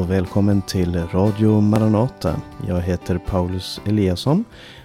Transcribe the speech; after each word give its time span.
och 0.00 0.10
välkommen 0.10 0.62
till 0.62 0.96
Radio 1.12 1.60
Maranata. 1.60 2.40
Jag 2.68 2.80
heter 2.80 3.18
Paulus 3.18 3.80
Eliasson 3.86 4.44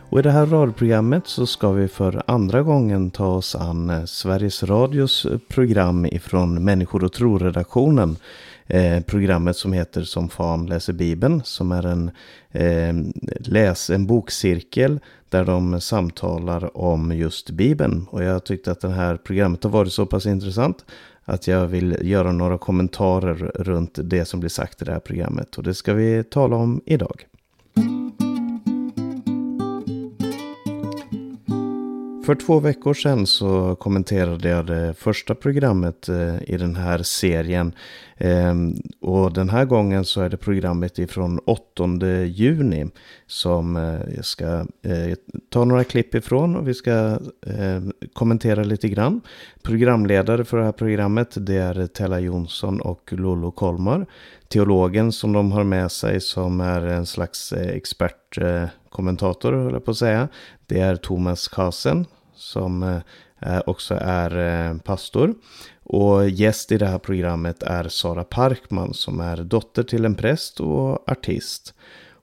och 0.10 0.20
i 0.20 0.22
det 0.22 0.32
här 0.32 0.46
radioprogrammet 0.46 1.28
så 1.28 1.46
ska 1.46 1.72
vi 1.72 1.88
för 1.88 2.24
andra 2.28 2.62
gången 2.62 3.12
ta 3.12 3.28
oss 3.28 3.56
an 3.56 3.90
eh, 3.90 4.06
Sveriges 4.06 4.64
Radios 4.64 5.28
program 5.48 6.06
ifrån 6.06 6.64
Människor 6.64 7.04
och 7.04 7.14
tro-redaktionen. 7.14 8.18
Eh, 8.68 9.02
programmet 9.04 9.58
som 9.58 9.74
heter 9.74 10.02
Som 10.04 10.30
fan 10.30 10.66
läser 10.66 10.94
Bibeln 10.94 11.42
som 11.44 11.72
är 11.72 11.86
en, 11.86 12.12
eh, 12.52 12.96
läs, 13.40 13.90
en 13.90 14.08
bokcirkel 14.08 15.00
där 15.30 15.46
de 15.46 15.82
samtalar 15.82 16.78
om 16.78 17.12
just 17.12 17.50
Bibeln. 17.50 18.08
Och 18.10 18.24
jag 18.24 18.44
tyckte 18.44 18.72
att 18.72 18.82
det 18.82 18.90
här 18.90 19.18
programmet 19.18 19.64
har 19.64 19.72
varit 19.72 19.94
så 19.94 20.06
pass 20.06 20.26
intressant 20.26 20.86
att 21.26 21.48
jag 21.48 21.68
vill 21.68 21.98
göra 22.02 22.32
några 22.32 22.58
kommentarer 22.58 23.52
runt 23.56 24.00
det 24.04 24.26
som 24.26 24.40
blir 24.40 24.50
sagt 24.50 24.82
i 24.82 24.86
det 24.86 24.92
här 24.92 25.00
programmet. 25.00 25.56
Och 25.56 25.64
det 25.64 25.74
ska 25.74 25.94
vi 25.94 26.24
tala 26.24 26.56
om 26.56 26.82
idag. 26.86 27.26
För 32.26 32.36
två 32.36 32.60
veckor 32.60 32.94
sedan 32.94 33.28
så 33.28 33.76
kommenterade 33.76 34.50
jag 34.50 34.66
det 34.66 34.94
första 34.98 35.36
programmet 35.36 36.10
eh, 36.10 36.42
i 36.42 36.58
den 36.58 36.76
här 36.76 37.04
serien. 37.04 37.74
Ehm, 38.18 38.76
och 39.02 39.34
den 39.34 39.50
här 39.50 39.66
gången 39.66 40.06
så 40.06 40.22
är 40.22 40.30
det 40.30 40.38
programmet 40.38 41.00
ifrån 41.00 41.40
8 41.46 41.84
juni 42.26 42.86
som 43.28 43.76
eh, 43.76 44.16
jag 44.16 44.26
ska 44.26 44.46
eh, 44.82 45.16
ta 45.50 45.66
några 45.66 45.84
klipp 45.84 46.16
ifrån 46.16 46.56
och 46.56 46.68
vi 46.68 46.74
ska 46.74 47.20
kommentera 48.14 48.64
lite 48.64 48.90
grann. 48.90 49.22
Programledare 49.64 50.46
för 50.46 50.58
det 50.58 50.64
här 50.64 50.72
programmet 50.72 51.34
det 51.36 51.58
är 51.58 51.88
Tella 51.88 52.20
Jonsson 52.20 52.82
och 52.82 53.14
Lollo 53.14 53.52
Kolmar. 53.52 54.06
Teologen 54.48 55.12
som 55.12 55.34
de 55.34 55.52
har 55.52 55.64
med 55.64 55.92
sig 55.92 56.22
som 56.22 56.62
är 56.62 56.82
en 56.82 57.06
slags 57.06 57.54
expertkommentator, 57.54 59.54
höll 59.54 59.74
jag 59.74 59.86
på 59.86 59.92
att 59.92 59.98
säga. 59.98 60.28
Det 60.68 60.80
är 60.80 60.96
Thomas 60.96 61.48
Kasen 61.48 62.06
som 62.36 62.84
eh, 62.84 63.56
eh, 63.56 63.62
också 63.66 63.98
är 64.02 64.38
eh, 64.70 64.78
pastor. 64.78 65.34
Och 65.84 66.30
gäst 66.30 66.72
i 66.72 66.78
det 66.78 66.86
här 66.86 67.00
programmet 67.00 67.64
är 67.64 67.88
Sara 67.88 68.24
Parkman 68.24 68.94
som 68.94 69.20
är 69.20 69.38
dotter 69.38 69.84
till 69.84 70.06
en 70.06 70.16
präst 70.16 70.60
och 70.60 71.12
artist. 71.12 71.74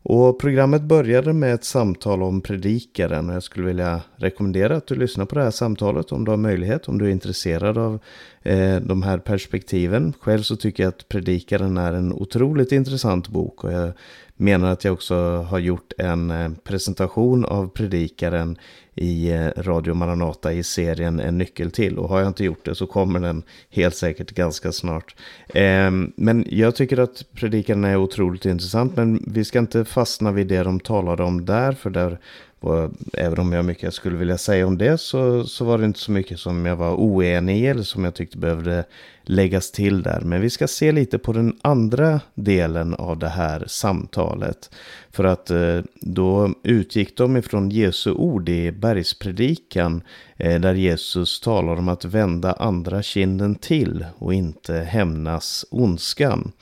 Och 0.04 0.40
programmet 0.40 0.82
började 0.82 1.32
med 1.32 1.54
ett 1.54 1.64
samtal 1.64 2.22
om 2.22 2.40
predikaren 2.40 3.28
och 3.28 3.34
jag 3.34 3.42
skulle 3.42 3.66
vilja 3.66 4.00
rekommendera 4.16 4.76
att 4.76 4.86
du 4.86 4.94
lyssnar 4.94 5.24
på 5.24 5.34
det 5.34 5.42
här 5.42 5.50
samtalet 5.50 6.12
om 6.12 6.24
du 6.24 6.30
har 6.30 6.38
möjlighet, 6.38 6.88
om 6.88 6.98
du 6.98 7.06
är 7.06 7.10
intresserad 7.10 7.78
av 7.78 7.98
eh, 8.42 8.76
de 8.76 9.02
här 9.02 9.18
perspektiven. 9.18 10.12
Själv 10.20 10.42
så 10.42 10.56
tycker 10.56 10.82
jag 10.82 10.88
att 10.88 11.08
predikaren 11.08 11.76
är 11.76 11.92
en 11.92 12.12
otroligt 12.12 12.72
intressant 12.72 13.28
bok 13.28 13.64
och 13.64 13.72
jag 13.72 13.92
menar 14.36 14.72
att 14.72 14.84
jag 14.84 14.92
också 14.92 15.16
har 15.36 15.58
gjort 15.58 15.92
en 15.98 16.56
presentation 16.64 17.44
av 17.44 17.68
predikaren 17.68 18.58
i 18.94 19.32
eh, 19.32 19.48
Radio 19.56 19.94
Maranata 19.94 20.52
i 20.52 20.62
serien 20.62 21.20
En 21.20 21.38
nyckel 21.38 21.70
till. 21.70 21.98
Och 21.98 22.08
har 22.08 22.18
jag 22.18 22.28
inte 22.28 22.44
gjort 22.44 22.64
det 22.64 22.74
så 22.74 22.86
kommer 22.86 23.20
den 23.20 23.42
helt 23.70 23.96
säkert 23.96 24.30
ganska 24.30 24.72
snart. 24.72 25.16
Ehm, 25.54 26.12
men 26.16 26.46
jag 26.50 26.74
tycker 26.76 26.98
att 26.98 27.24
predikan 27.34 27.84
är 27.84 27.96
otroligt 27.96 28.46
intressant. 28.46 28.96
Men 28.96 29.24
vi 29.26 29.44
ska 29.44 29.58
inte 29.58 29.84
fastna 29.84 30.32
vid 30.32 30.46
det 30.46 30.62
de 30.62 30.80
talade 30.80 31.22
om 31.22 31.44
där. 31.44 31.72
För 31.72 31.90
där 31.90 32.18
och 32.64 32.90
även 33.12 33.38
om 33.38 33.52
jag 33.52 33.58
har 33.58 33.62
mycket 33.62 33.82
jag 33.82 33.92
skulle 33.92 34.16
vilja 34.16 34.38
säga 34.38 34.66
om 34.66 34.78
det 34.78 34.98
så, 34.98 35.44
så 35.44 35.64
var 35.64 35.78
det 35.78 35.84
inte 35.84 35.98
så 35.98 36.12
mycket 36.12 36.38
som 36.38 36.66
jag 36.66 36.76
var 36.76 36.94
oenig 36.94 37.58
i 37.58 37.66
eller 37.66 37.82
som 37.82 38.04
jag 38.04 38.14
tyckte 38.14 38.38
behövde 38.38 38.84
läggas 39.24 39.70
till 39.70 40.02
där. 40.02 40.20
Men 40.20 40.40
vi 40.40 40.50
ska 40.50 40.68
se 40.68 40.92
lite 40.92 41.18
på 41.18 41.32
den 41.32 41.56
andra 41.62 42.20
delen 42.34 42.94
av 42.94 43.18
det 43.18 43.28
här 43.28 43.64
samtalet. 43.66 44.70
För 45.10 45.24
att 45.24 45.50
eh, 45.50 45.80
då 46.00 46.54
utgick 46.62 47.16
de 47.16 47.36
ifrån 47.36 47.70
Jesu 47.70 48.12
ord 48.12 48.48
i 48.48 48.72
bergspredikan 48.72 50.02
eh, 50.36 50.60
där 50.60 50.74
Jesus 50.74 51.40
talar 51.40 51.76
om 51.76 51.88
att 51.88 52.04
vända 52.04 52.52
andra 52.52 53.02
kinden 53.02 53.54
till 53.54 54.06
och 54.18 54.34
inte 54.34 54.74
hämnas 54.74 55.64
ondskan. 55.70 56.52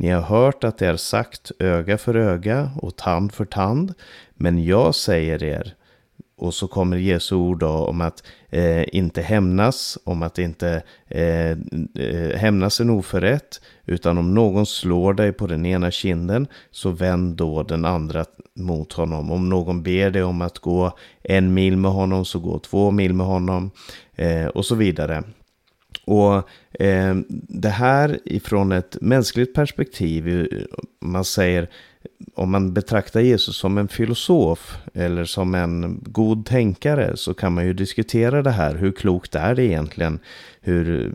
Ni 0.00 0.08
har 0.10 0.22
hört 0.22 0.64
att 0.64 0.78
det 0.78 0.86
är 0.86 0.96
sagt 0.96 1.52
öga 1.58 1.98
för 1.98 2.14
öga 2.14 2.70
och 2.76 2.96
tand 2.96 3.32
för 3.32 3.44
tand. 3.44 3.94
Men 4.34 4.64
jag 4.64 4.94
säger 4.94 5.42
er, 5.42 5.74
och 6.36 6.54
så 6.54 6.68
kommer 6.68 6.96
Jesu 6.96 7.34
ord 7.34 7.58
då 7.58 7.68
om 7.68 8.00
att 8.00 8.22
eh, 8.50 8.96
inte 8.96 9.22
hämnas, 9.22 9.98
om 10.04 10.22
att 10.22 10.38
inte 10.38 10.82
eh, 11.08 11.50
eh, 11.50 12.36
hämnas 12.36 12.80
en 12.80 12.90
oförrätt, 12.90 13.60
utan 13.86 14.18
om 14.18 14.34
någon 14.34 14.66
slår 14.66 15.14
dig 15.14 15.32
på 15.32 15.46
den 15.46 15.66
ena 15.66 15.90
kinden, 15.90 16.46
så 16.70 16.90
vänd 16.90 17.36
då 17.36 17.62
den 17.62 17.84
andra 17.84 18.24
mot 18.54 18.92
honom. 18.92 19.32
Om 19.32 19.48
någon 19.48 19.82
ber 19.82 20.10
dig 20.10 20.22
om 20.22 20.42
att 20.42 20.58
gå 20.58 20.98
en 21.22 21.54
mil 21.54 21.76
med 21.76 21.90
honom, 21.90 22.24
så 22.24 22.38
gå 22.38 22.58
två 22.58 22.90
mil 22.90 23.14
med 23.14 23.26
honom, 23.26 23.70
eh, 24.14 24.46
och 24.46 24.66
så 24.66 24.74
vidare. 24.74 25.22
Och 26.10 26.50
eh, 26.82 27.16
det 27.48 27.68
här 27.68 28.18
ifrån 28.24 28.72
ett 28.72 28.96
mänskligt 29.00 29.54
perspektiv, 29.54 30.28
eh, 30.28 30.58
man 31.00 31.24
säger 31.24 31.68
om 32.34 32.50
man 32.50 32.74
betraktar 32.74 33.20
Jesus 33.20 33.56
som 33.56 33.78
en 33.78 33.88
filosof 33.88 34.78
eller 34.94 35.24
som 35.24 35.54
en 35.54 36.00
god 36.02 36.46
tänkare 36.46 37.16
så 37.16 37.34
kan 37.34 37.52
man 37.52 37.66
ju 37.66 37.72
diskutera 37.72 38.42
det 38.42 38.50
här. 38.50 38.74
Hur 38.74 38.92
klokt 38.92 39.34
är 39.34 39.54
det 39.54 39.64
egentligen? 39.64 40.18
Hur 40.62 41.14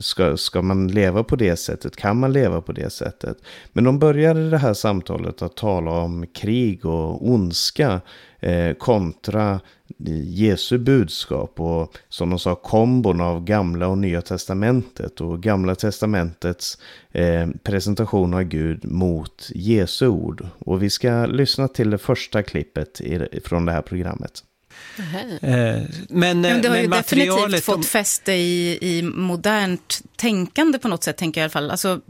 ska, 0.00 0.36
ska 0.36 0.62
man 0.62 0.88
leva 0.88 1.24
på 1.24 1.36
det 1.36 1.56
sättet? 1.56 1.96
Kan 1.96 2.16
man 2.16 2.32
leva 2.32 2.60
på 2.60 2.72
det 2.72 2.90
sättet? 2.90 3.36
Men 3.72 3.84
de 3.84 3.98
började 3.98 4.50
det 4.50 4.58
här 4.58 4.74
samtalet 4.74 5.42
att 5.42 5.56
tala 5.56 5.90
om 5.90 6.26
krig 6.26 6.86
och 6.86 7.28
ondska 7.28 8.00
eh, 8.40 8.74
kontra 8.74 9.60
Jesu 10.24 10.78
budskap 10.78 11.60
och 11.60 11.98
som 12.08 12.30
de 12.30 12.38
sa 12.38 12.54
kombon 12.54 13.20
av 13.20 13.44
gamla 13.44 13.88
och 13.88 13.98
nya 13.98 14.22
testamentet 14.22 15.20
och 15.20 15.42
gamla 15.42 15.74
testamentets 15.74 16.78
eh, 17.12 17.48
presentation 17.62 18.34
av 18.34 18.42
Gud 18.42 18.84
mot 18.84 19.50
Jesu 19.54 20.06
ord. 20.06 20.46
Och 20.58 20.82
vi 20.82 20.90
ska 20.90 21.26
lyssna 21.26 21.68
till 21.68 21.90
det 21.90 21.98
första 21.98 22.42
klippet 22.42 23.00
i, 23.00 23.40
från 23.44 23.64
det 23.64 23.72
här 23.72 23.82
programmet. 23.82 24.44
Eh, 24.96 25.82
men, 26.08 26.40
men 26.40 26.62
det 26.62 26.68
har 26.68 26.76
ju 26.76 26.86
definitivt 26.86 27.64
fått 27.64 27.86
fäste 27.86 28.32
i, 28.32 28.78
i 28.80 29.02
modernt 29.02 30.02
tänkande 30.16 30.78
på 30.78 30.88
något 30.88 31.04
sätt, 31.04 31.16
tänker 31.16 31.40
jag 31.40 31.44
i 31.44 31.46
alla 31.46 31.50
fall. 31.50 31.70
Alltså, 31.70 32.00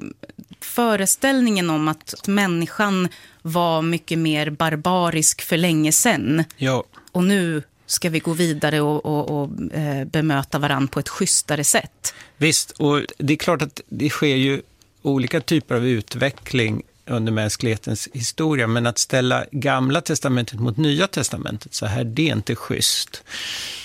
föreställningen 0.60 1.70
om 1.70 1.88
att 1.88 2.14
människan 2.28 3.08
var 3.42 3.82
mycket 3.82 4.19
mer 4.19 4.50
barbarisk 4.50 5.42
för 5.42 5.56
länge 5.56 5.92
sedan. 5.92 6.44
Ja. 6.56 6.84
Och 7.12 7.25
nu 7.25 7.62
ska 7.86 8.10
vi 8.10 8.19
gå 8.19 8.32
vidare 8.32 8.81
och, 8.81 9.06
och, 9.06 9.42
och 9.42 9.75
eh, 9.75 10.04
bemöta 10.04 10.58
varandra 10.58 10.88
på 10.88 11.00
ett 11.00 11.08
schysstare 11.08 11.64
sätt. 11.64 12.14
Visst, 12.36 12.70
och 12.70 13.00
det 13.19 13.32
är 13.32 13.36
klart 13.36 13.62
att 13.62 13.81
det 13.88 14.10
sker 14.10 14.36
ju 14.36 14.62
olika 15.02 15.41
typer 15.41 15.75
av 15.75 15.86
utveckling 15.86 16.82
under 17.06 17.32
mänsklighetens 17.32 18.09
historia, 18.12 18.66
men 18.66 18.87
att 18.87 18.98
ställa 18.98 19.44
gamla 19.50 20.00
testamentet 20.00 20.60
mot 20.60 20.76
nya 20.76 21.06
testamentet 21.06 21.75
så 21.75 21.87
här, 21.87 22.04
det 22.04 22.28
är 22.28 22.32
inte 22.32 22.56
schysst. 22.56 23.22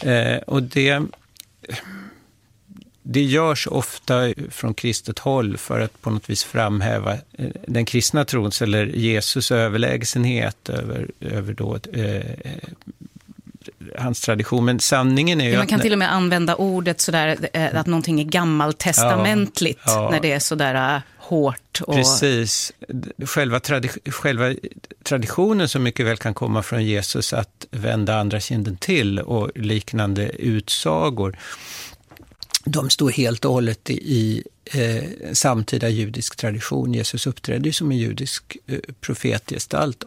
Eh, 0.04 0.38
och 0.38 0.64
det, 0.64 1.02
det 3.04 3.22
görs 3.22 3.68
ofta 3.68 4.34
från 4.50 4.74
kristet 4.74 5.20
håll 5.20 5.58
för 5.58 5.80
att 5.80 6.02
på 6.02 6.10
något 6.10 6.30
vis 6.30 6.44
framhäva 6.44 7.14
eh, 7.14 7.50
den 7.68 7.86
kristna 7.86 8.26
trons 8.26 8.62
eller 8.62 8.86
Jesus 8.86 9.52
överlägsenhet 9.52 10.70
över, 10.70 11.12
över 11.20 11.54
då, 11.54 11.80
eh, 11.94 12.22
hans 14.00 14.22
tradition. 14.22 14.66
Men 14.66 14.80
sanningen 14.80 15.42
är 15.42 15.46
ju 15.46 15.52
ja, 15.52 15.58
Man 15.58 15.68
kan 15.68 15.76
att, 15.76 15.82
till 15.82 15.94
och 15.94 16.00
med 16.00 16.14
använda 16.14 16.56
ordet 16.56 17.02
sådär, 17.02 17.38
eh, 17.54 17.80
att 17.80 17.88
någonting 17.88 18.20
är 18.20 18.24
gammaltestamentligt, 18.24 19.82
ja, 19.86 20.04
ja. 20.04 20.10
när 20.12 20.20
det 20.20 20.32
är 20.32 20.40
sådär 20.40 20.96
eh, 20.96 21.02
hårt. 21.18 21.82
Och... 21.82 21.96
Precis. 21.96 22.74
Själva, 23.26 23.60
tradi 23.60 23.90
själva 24.06 24.56
traditionen 25.04 25.70
som 25.70 25.84
mycket 25.84 26.06
väl 26.06 26.18
kan 26.18 26.34
komma 26.34 26.64
från 26.64 26.86
Jesus 26.86 27.34
att 27.34 27.68
vända 27.72 28.20
andra 28.20 28.40
kinden 28.40 28.78
till 28.78 29.20
och 29.20 29.52
liknande 29.56 30.30
utsagor, 30.30 31.38
de 32.66 32.90
står 32.90 33.10
helt 33.10 33.46
och 33.46 33.54
hållet 33.54 33.90
i 33.90 34.44
eh, 34.66 35.34
samtida 35.34 35.90
judisk 35.90 36.36
tradition. 36.36 36.94
Jesus 36.94 37.28
uppträdde 37.28 37.70
ju 37.70 37.74
som 37.74 37.92
en 37.92 37.98
judisk 37.98 38.58
eh, 38.68 38.80
profetgestalt. 39.02 40.04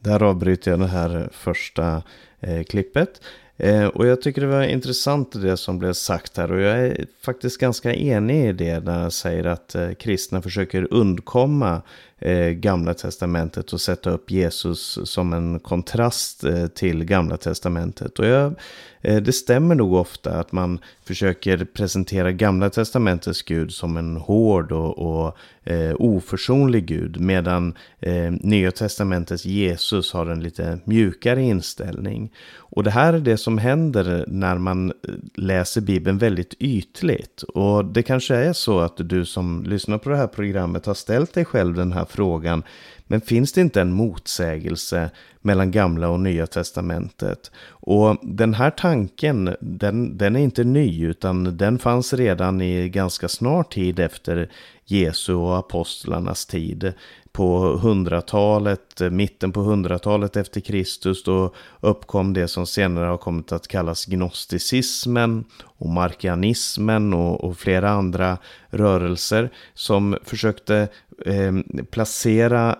Där 0.00 0.22
avbryter 0.22 0.70
jag 0.70 0.80
det 0.80 0.88
här 0.88 1.28
första 1.32 2.02
eh, 2.46 2.62
klippet. 2.62 3.20
Eh, 3.58 3.86
och 3.86 4.06
jag 4.06 4.22
tycker 4.22 4.40
det 4.40 4.46
var 4.46 4.62
intressant 4.62 5.42
det 5.42 5.56
som 5.56 5.78
blev 5.78 5.92
sagt 5.92 6.36
här 6.36 6.52
och 6.52 6.60
jag 6.60 6.78
är 6.78 7.06
faktiskt 7.20 7.60
ganska 7.60 7.94
enig 7.94 8.48
i 8.48 8.52
det 8.52 8.80
när 8.80 9.02
jag 9.02 9.12
säger 9.12 9.44
att 9.44 9.74
eh, 9.74 9.92
kristna 9.92 10.42
försöker 10.42 10.88
undkomma 10.90 11.82
eh, 12.18 12.48
gamla 12.48 12.94
testamentet 12.94 13.72
och 13.72 13.80
sätta 13.80 14.10
upp 14.10 14.30
Jesus 14.30 14.98
som 15.04 15.32
en 15.32 15.58
kontrast 15.58 16.44
eh, 16.44 16.66
till 16.66 17.04
gamla 17.04 17.36
testamentet. 17.36 18.18
Och 18.18 18.26
jag 18.26 18.54
eh, 19.00 19.16
det 19.16 19.32
stämmer 19.32 19.74
nog 19.74 19.92
ofta 19.92 20.30
att 20.30 20.52
man 20.52 20.78
försöker 21.04 21.64
presentera 21.64 22.32
Gamla 22.32 22.70
Testamentets 22.70 23.42
Gud 23.42 23.72
som 23.72 23.96
en 23.96 24.16
hård 24.16 24.72
och, 24.72 24.98
och 24.98 25.36
eh, 25.66 25.94
oförsonlig 25.98 26.86
Gud. 26.86 27.20
Medan 27.20 27.74
eh, 28.00 28.32
Nya 28.40 28.70
Testamentets 28.70 29.44
Jesus 29.44 30.12
har 30.12 30.26
en 30.26 30.42
lite 30.42 30.78
mjukare 30.84 31.42
inställning. 31.42 32.32
Och 32.76 32.84
det 32.84 32.90
här 32.90 33.12
är 33.12 33.20
det 33.20 33.36
som 33.36 33.58
händer 33.58 34.24
när 34.28 34.58
man 34.58 34.90
eh, 34.90 34.94
läser 35.34 35.80
Bibeln 35.80 36.18
väldigt 36.18 36.54
ytligt. 36.58 37.42
Och 37.42 37.84
det 37.84 38.02
kanske 38.02 38.36
är 38.36 38.52
så 38.52 38.80
att 38.80 38.96
du 38.96 39.24
som 39.24 39.64
lyssnar 39.66 39.98
på 39.98 40.10
det 40.10 40.16
här 40.16 40.26
programmet 40.26 40.86
har 40.86 40.94
ställt 40.94 41.34
dig 41.34 41.44
själv 41.44 41.74
den 41.74 41.92
här 41.92 42.04
frågan. 42.06 42.62
Men 43.06 43.20
finns 43.20 43.52
det 43.52 43.60
inte 43.60 43.80
en 43.80 43.92
motsägelse 43.92 45.10
mellan 45.40 45.70
gamla 45.70 46.08
och 46.08 46.20
nya 46.20 46.46
testamentet? 46.46 47.50
Och 47.68 48.16
den 48.22 48.54
här 48.54 48.70
tanken, 48.70 49.56
den, 49.60 50.18
den 50.18 50.36
är 50.36 50.40
inte 50.40 50.64
ny, 50.64 51.06
utan 51.06 51.56
den 51.56 51.78
fanns 51.78 52.12
redan 52.12 52.60
i 52.60 52.88
ganska 52.88 53.28
snar 53.28 53.62
tid 53.62 53.98
efter 54.00 54.50
Jesu 54.84 55.34
och 55.34 55.58
apostlarnas 55.58 56.46
tid. 56.46 56.92
På 57.32 57.76
hundratalet, 57.76 59.00
mitten 59.10 59.52
på 59.52 59.60
hundratalet 59.60 60.36
efter 60.36 60.60
Kristus, 60.60 61.24
då 61.24 61.54
uppkom 61.80 62.32
det 62.32 62.48
som 62.48 62.66
senare 62.66 63.06
har 63.06 63.16
kommit 63.16 63.52
att 63.52 63.68
kallas 63.68 64.04
gnosticismen 64.06 65.44
och 65.62 65.88
markianismen 65.88 67.14
och, 67.14 67.44
och 67.44 67.58
flera 67.58 67.90
andra 67.90 68.38
rörelser 68.70 69.50
som 69.74 70.16
försökte 70.24 70.88
Ehm, 71.24 71.64
eh, 71.78 71.84
placera 71.84 72.78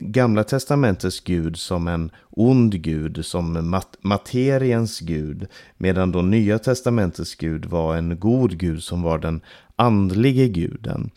Gamla 0.00 0.44
testamentets 0.44 1.20
gud 1.20 1.56
som 1.56 1.88
en 1.88 2.10
ond 2.30 2.74
gud, 2.74 3.26
som 3.26 3.70
mat 3.70 3.96
materiens 4.00 5.00
gud. 5.00 5.46
Medan 5.76 6.12
då 6.12 6.22
Nya 6.22 6.58
testamentets 6.58 7.34
gud 7.34 7.64
var 7.64 7.96
en 7.96 8.18
god 8.18 8.58
gud 8.58 8.82
som 8.82 9.02
var 9.02 9.18
den 9.18 9.40
andlige 9.76 10.48
guden. 10.48 11.10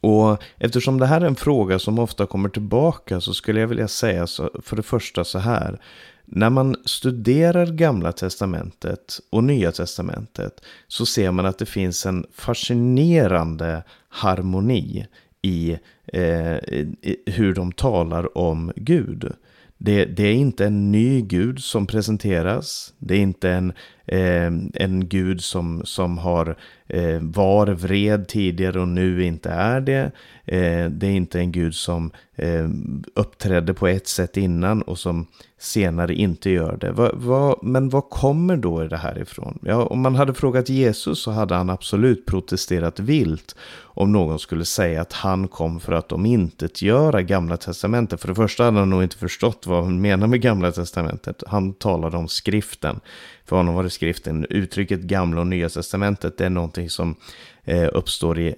Och 0.00 0.42
eftersom 0.58 0.98
det 0.98 1.06
här 1.06 1.20
är 1.20 1.26
en 1.26 1.36
fråga 1.36 1.78
som 1.78 1.98
ofta 1.98 2.26
kommer 2.26 2.48
tillbaka 2.48 3.20
så 3.20 3.34
skulle 3.34 3.60
jag 3.60 3.68
vilja 3.68 3.88
säga 3.88 4.26
så, 4.26 4.50
för 4.62 4.76
det 4.76 4.82
första 4.82 5.24
så 5.24 5.38
här. 5.38 5.80
När 6.24 6.50
man 6.50 6.76
studerar 6.84 7.66
Gamla 7.66 8.12
Testamentet 8.12 9.20
och 9.30 9.44
Nya 9.44 9.72
Testamentet 9.72 10.60
så 10.88 11.06
ser 11.06 11.30
man 11.30 11.46
att 11.46 11.58
det 11.58 11.66
finns 11.66 12.06
en 12.06 12.26
fascinerande 12.34 13.82
harmoni 14.08 15.06
i, 15.44 15.78
eh, 16.06 16.56
i 17.02 17.16
hur 17.26 17.54
de 17.54 17.72
talar 17.72 18.38
om 18.38 18.72
Gud. 18.76 19.32
Det, 19.78 20.04
det, 20.04 20.22
är 20.22 20.34
inte 20.34 20.66
en 20.66 20.92
ny 20.92 21.20
gud 21.20 21.58
som 21.58 21.86
presenteras. 21.86 22.94
Det 22.98 23.14
är 23.14 23.20
inte 23.20 23.50
en, 23.50 23.72
eh, 24.06 24.52
en 24.74 25.08
gud 25.08 25.44
som, 25.44 25.82
som 25.84 26.18
har 26.18 26.56
eh, 26.88 27.18
var 27.20 27.66
vred 27.66 28.28
tidigare 28.28 28.80
och 28.80 28.88
nu 28.88 29.24
inte 29.24 29.50
är 29.50 29.80
det. 29.80 30.10
Eh, 30.44 30.90
det 30.90 31.06
är 31.06 31.10
inte 31.10 31.38
en 31.38 31.52
gud 31.52 31.74
som 31.74 32.10
eh, 32.36 32.68
uppträdde 33.14 33.74
på 33.74 33.86
ett 33.88 34.08
sätt 34.08 34.36
innan 34.36 34.82
och 34.82 34.98
som 34.98 35.26
senare 35.58 36.14
inte 36.14 36.50
gör 36.50 36.76
det. 36.76 36.92
Va, 36.92 37.10
va, 37.14 37.56
men 37.62 37.88
vad 37.88 38.10
kommer 38.10 38.56
då 38.56 38.84
det 38.84 38.96
här 38.96 39.18
ifrån? 39.18 39.58
Ja, 39.62 39.86
om 39.86 40.00
man 40.00 40.14
hade 40.14 40.34
frågat 40.34 40.68
Jesus 40.68 41.22
så 41.22 41.30
hade 41.30 41.54
han 41.54 41.70
absolut 41.70 42.26
protesterat 42.26 43.00
vilt 43.00 43.56
om 43.80 44.12
någon 44.12 44.38
skulle 44.38 44.64
säga 44.64 45.00
att 45.00 45.12
han 45.12 45.48
kom 45.48 45.80
för 45.80 45.92
att 45.92 46.08
de 46.08 46.26
inte 46.26 46.68
göra 46.84 47.22
gamla 47.22 47.56
testamentet. 47.56 48.20
För 48.20 48.28
det 48.28 48.34
första 48.34 48.64
hade 48.64 48.78
han 48.78 48.90
nog 48.90 49.02
inte 49.02 49.16
förstått 49.16 49.66
vad 49.66 49.84
han 49.84 50.00
menar 50.00 50.26
med 50.26 50.40
gamla 50.40 50.72
testamentet. 50.72 51.42
Han 51.46 51.72
talade 51.72 52.16
om 52.16 52.28
skriften. 52.28 53.00
För 53.44 53.56
honom 53.56 53.74
var 53.74 53.82
det 53.82 53.90
skriften. 53.90 54.46
Uttrycket 54.50 55.00
gamla 55.00 55.40
och 55.40 55.46
nya 55.46 55.68
testamentet 55.68 56.38
det 56.38 56.46
är 56.46 56.50
någonting 56.50 56.90
som 56.90 57.16
eh, 57.64 57.88
uppstår 57.92 58.38
i 58.38 58.54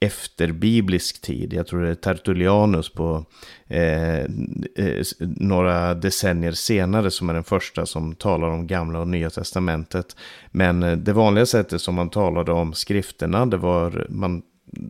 efterbiblisk 0.00 1.20
tid. 1.20 1.52
Jag 1.52 1.66
tror 1.66 1.82
det 1.82 1.90
är 1.90 1.94
Tertullianus 1.94 2.92
på 2.92 3.24
eh, 3.68 4.18
eh, 4.18 5.04
några 5.20 5.94
decennier 5.94 6.52
senare 6.52 7.10
som 7.10 7.28
är 7.30 7.34
den 7.34 7.44
första 7.44 7.86
som 7.86 8.14
talar 8.14 8.48
om 8.48 8.66
gamla 8.66 9.00
och 9.00 9.08
nya 9.08 9.30
testamentet. 9.30 10.16
Men 10.50 10.82
eh, 10.82 10.96
det 10.96 11.12
vanliga 11.12 11.46
sättet 11.46 11.80
som 11.80 11.94
man 11.94 12.10
talade 12.10 12.52
om 12.52 12.72
skrifterna, 12.72 13.46
det 13.46 13.56
var 13.56 14.06
man 14.08 14.42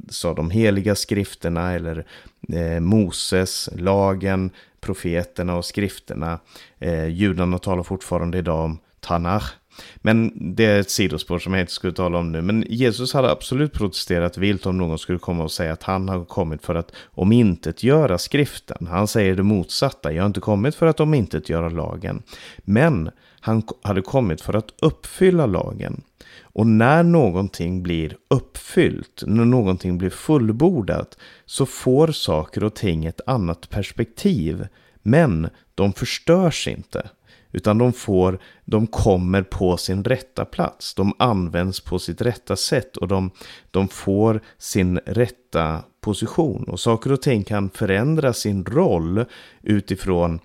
sa 0.09 0.35
de 0.35 0.51
heliga 0.51 0.95
skrifterna 0.95 1.73
eller 1.73 2.07
eh, 2.53 2.81
Moses, 2.81 3.69
lagen, 3.77 4.51
profeterna 4.81 5.57
och 5.57 5.65
skrifterna. 5.65 6.39
Eh, 6.79 7.07
judarna 7.07 7.59
talar 7.59 7.83
fortfarande 7.83 8.39
idag 8.39 8.65
om 8.65 8.79
Tanach. 9.01 9.53
Men 9.97 10.33
det 10.55 10.65
är 10.65 10.81
ett 10.81 10.91
sidospår 10.91 11.39
som 11.39 11.53
jag 11.53 11.63
inte 11.63 11.73
skulle 11.73 11.93
tala 11.93 12.19
om 12.19 12.33
nu. 12.33 12.43
Men 12.43 12.65
Jesus 12.69 13.13
hade 13.13 13.31
absolut 13.31 13.73
protesterat 13.73 14.39
vilt 14.39 14.67
om 14.67 14.79
någon 14.79 14.99
skulle 14.99 15.19
komma 15.19 15.45
och 15.45 15.53
säga 15.53 15.73
att 15.73 15.83
han 15.83 16.09
har 16.09 16.25
kommit 16.25 16.63
för 16.63 16.75
att 16.75 16.93
omintetgöra 17.15 18.19
skriften. 18.19 18.87
Han 18.87 19.09
säger 19.09 19.35
det 19.35 19.43
motsatta. 19.43 20.13
Jag 20.13 20.23
har 20.23 20.27
inte 20.27 20.41
kommit 20.41 20.75
för 20.75 20.87
att 20.87 21.01
omintetgöra 21.01 21.69
lagen. 21.69 22.23
Men 22.59 23.11
han 23.41 23.63
hade 23.83 24.03
kommit 24.03 24.41
för 24.41 24.57
att 24.57 24.71
uppfylla 24.83 25.47
lagen. 25.47 26.03
Och 26.43 26.67
när 26.67 27.03
någonting 27.03 27.83
blir 27.83 28.17
uppfyllt, 28.29 29.23
när 29.27 29.45
någonting 29.45 29.99
blir 29.99 30.11
fullbordat, 30.11 31.19
så 31.47 31.67
får 31.67 32.09
saker 32.09 32.65
och 32.65 32.75
ting 32.75 33.05
ett 33.05 33.21
annat 33.27 33.71
perspektiv. 33.71 34.67
Men 35.03 35.49
de 35.75 35.93
förstörs 35.93 36.69
inte. 36.69 37.11
Utan 37.53 37.79
de 37.79 37.93
får, 37.93 38.39
de 38.65 38.87
kommer 38.87 39.43
på 39.43 39.77
sin 39.77 40.05
rätta 40.05 40.45
plats. 40.45 40.95
De 40.95 41.13
används 41.19 41.81
på 41.81 41.99
sitt 41.99 42.21
rätta 42.21 42.57
sätt 42.57 42.97
och 42.97 43.09
de, 43.09 43.31
de 43.71 43.89
får 43.89 44.41
sin 44.59 44.99
rätta 45.07 45.83
position. 46.01 46.65
Och 46.65 46.81
saker 46.81 47.13
och 47.13 47.23
ting 47.23 47.45
kan 47.45 47.71
förändra 47.71 48.33
sin 48.33 48.65
roll 48.65 49.25
utifrån 49.63 50.41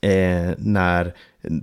eh, 0.00 0.50
när 0.58 1.14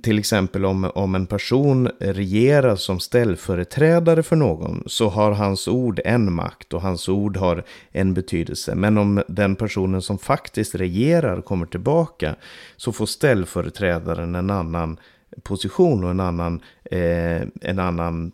till 0.03 0.19
exempel 0.19 0.65
om, 0.65 0.91
om 0.95 1.15
en 1.15 1.27
person 1.27 1.89
regerar 1.99 2.75
som 2.75 2.99
ställföreträdare 2.99 4.23
för 4.23 4.35
någon 4.35 4.83
så 4.85 5.09
har 5.09 5.31
hans 5.31 5.67
ord 5.67 5.99
en 6.05 6.33
makt 6.33 6.73
och 6.73 6.81
hans 6.81 7.09
ord 7.09 7.37
har 7.37 7.63
en 7.91 8.13
betydelse. 8.13 8.75
Men 8.75 8.97
om 8.97 9.23
den 9.27 9.55
personen 9.55 10.01
som 10.01 10.17
faktiskt 10.17 10.75
regerar 10.75 11.41
kommer 11.41 11.65
tillbaka 11.65 12.35
så 12.77 12.91
får 12.91 13.05
ställföreträdaren 13.05 14.35
en 14.35 14.49
annan 14.49 14.99
position 15.43 16.03
och 16.03 16.11
en 16.11 16.19
annan, 16.19 16.61
eh, 16.91 17.41
en 17.61 17.79
annan 17.79 18.31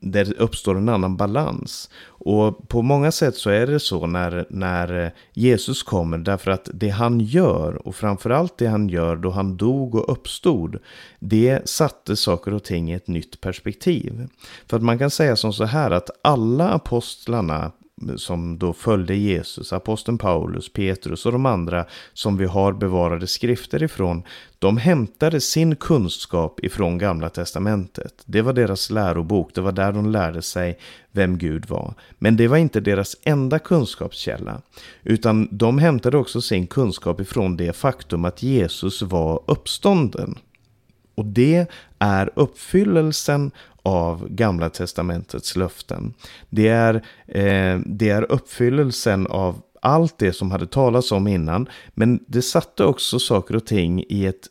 det 0.00 0.32
uppstår 0.32 0.76
en 0.76 0.88
annan 0.88 1.16
balans. 1.16 1.90
Och 2.04 2.68
på 2.68 2.82
många 2.82 3.12
sätt 3.12 3.36
så 3.36 3.50
är 3.50 3.66
det 3.66 3.80
så 3.80 4.06
när, 4.06 4.46
när 4.50 5.14
Jesus 5.32 5.82
kommer, 5.82 6.18
därför 6.18 6.50
att 6.50 6.68
det 6.74 6.88
han 6.88 7.20
gör, 7.20 7.86
och 7.86 7.94
framförallt 7.94 8.58
det 8.58 8.66
han 8.66 8.88
gör 8.88 9.16
då 9.16 9.30
han 9.30 9.56
dog 9.56 9.94
och 9.94 10.12
uppstod, 10.12 10.78
det 11.18 11.68
satte 11.68 12.16
saker 12.16 12.54
och 12.54 12.64
ting 12.64 12.90
i 12.90 12.94
ett 12.94 13.08
nytt 13.08 13.40
perspektiv. 13.40 14.28
För 14.66 14.76
att 14.76 14.82
man 14.82 14.98
kan 14.98 15.10
säga 15.10 15.36
som 15.36 15.52
så 15.52 15.64
här 15.64 15.90
att 15.90 16.10
alla 16.22 16.68
apostlarna 16.68 17.72
som 18.16 18.58
då 18.58 18.72
följde 18.72 19.14
Jesus, 19.14 19.72
aposteln 19.72 20.18
Paulus, 20.18 20.72
Petrus 20.72 21.26
och 21.26 21.32
de 21.32 21.46
andra 21.46 21.86
som 22.12 22.36
vi 22.36 22.44
har 22.44 22.72
bevarade 22.72 23.26
skrifter 23.26 23.82
ifrån, 23.82 24.22
de 24.58 24.76
hämtade 24.76 25.40
sin 25.40 25.76
kunskap 25.76 26.60
ifrån 26.64 26.98
Gamla 26.98 27.28
Testamentet. 27.28 28.22
Det 28.26 28.42
var 28.42 28.52
deras 28.52 28.90
lärobok, 28.90 29.54
det 29.54 29.60
var 29.60 29.72
där 29.72 29.92
de 29.92 30.10
lärde 30.10 30.42
sig 30.42 30.78
vem 31.12 31.38
Gud 31.38 31.66
var. 31.68 31.94
Men 32.18 32.36
det 32.36 32.48
var 32.48 32.56
inte 32.56 32.80
deras 32.80 33.16
enda 33.22 33.58
kunskapskälla, 33.58 34.62
utan 35.02 35.48
de 35.50 35.78
hämtade 35.78 36.16
också 36.16 36.40
sin 36.40 36.66
kunskap 36.66 37.20
ifrån 37.20 37.56
det 37.56 37.76
faktum 37.76 38.24
att 38.24 38.42
Jesus 38.42 39.02
var 39.02 39.42
uppstånden. 39.46 40.38
Och 41.22 41.28
det 41.28 41.66
är 41.98 42.30
uppfyllelsen 42.34 43.50
av 43.82 44.28
Gamla 44.28 44.70
Testamentets 44.70 45.56
löften. 45.56 46.14
Det 46.50 46.68
är, 46.68 46.94
eh, 47.26 47.80
det 47.86 48.08
är 48.08 48.32
uppfyllelsen 48.32 49.26
av 49.26 49.62
allt 49.82 50.18
det 50.18 50.32
som 50.32 50.50
hade 50.50 50.66
talats 50.66 51.12
om 51.12 51.26
innan. 51.26 51.68
Men 51.94 52.24
det 52.26 52.42
satte 52.42 52.84
också 52.84 53.18
saker 53.18 53.56
och 53.56 53.66
ting 53.66 54.04
i 54.08 54.26
ett 54.26 54.46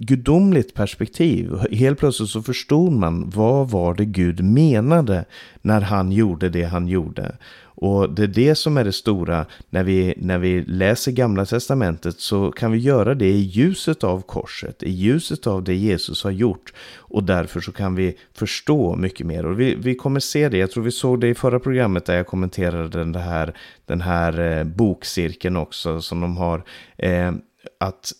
gudomligt 0.00 0.74
perspektiv. 0.74 1.52
Helt 1.72 1.98
plötsligt 1.98 2.30
så 2.30 2.42
förstod 2.42 2.92
man 2.92 3.30
vad 3.30 3.70
var 3.70 3.94
det 3.94 4.04
Gud 4.04 4.44
menade 4.44 5.24
när 5.62 5.80
han 5.80 6.12
gjorde 6.12 6.48
det 6.48 6.64
han 6.64 6.88
gjorde. 6.88 7.36
Och 7.82 8.10
det 8.10 8.22
är 8.22 8.26
det 8.26 8.54
som 8.54 8.76
är 8.76 8.84
det 8.84 8.92
stora 8.92 9.46
när 9.70 9.84
vi, 9.84 10.14
när 10.16 10.38
vi 10.38 10.64
läser 10.64 11.12
gamla 11.12 11.46
testamentet 11.46 12.20
så 12.20 12.52
kan 12.52 12.72
vi 12.72 12.78
göra 12.78 13.14
det 13.14 13.28
i 13.28 13.40
ljuset 13.40 14.04
av 14.04 14.22
korset, 14.22 14.82
i 14.82 14.90
ljuset 14.90 15.46
av 15.46 15.64
det 15.64 15.74
Jesus 15.74 16.24
har 16.24 16.30
gjort. 16.30 16.72
Och 16.96 17.24
därför 17.24 17.60
så 17.60 17.72
kan 17.72 17.94
vi 17.94 18.16
förstå 18.34 18.96
mycket 18.96 19.26
mer. 19.26 19.46
Och 19.46 19.60
vi, 19.60 19.74
vi 19.74 19.94
kommer 19.94 20.20
se 20.20 20.48
det, 20.48 20.58
jag 20.58 20.70
tror 20.70 20.84
vi 20.84 20.90
såg 20.90 21.20
det 21.20 21.28
i 21.28 21.34
förra 21.34 21.60
programmet 21.60 22.04
där 22.04 22.16
jag 22.16 22.26
kommenterade 22.26 22.88
den 22.98 23.14
här, 23.14 23.54
den 23.86 24.00
här 24.00 24.40
eh, 24.40 24.64
bokcirkeln 24.64 25.56
också 25.56 26.00
som 26.00 26.20
de 26.20 26.36
har. 26.36 26.62
Eh, 26.96 27.32
att 27.80 28.12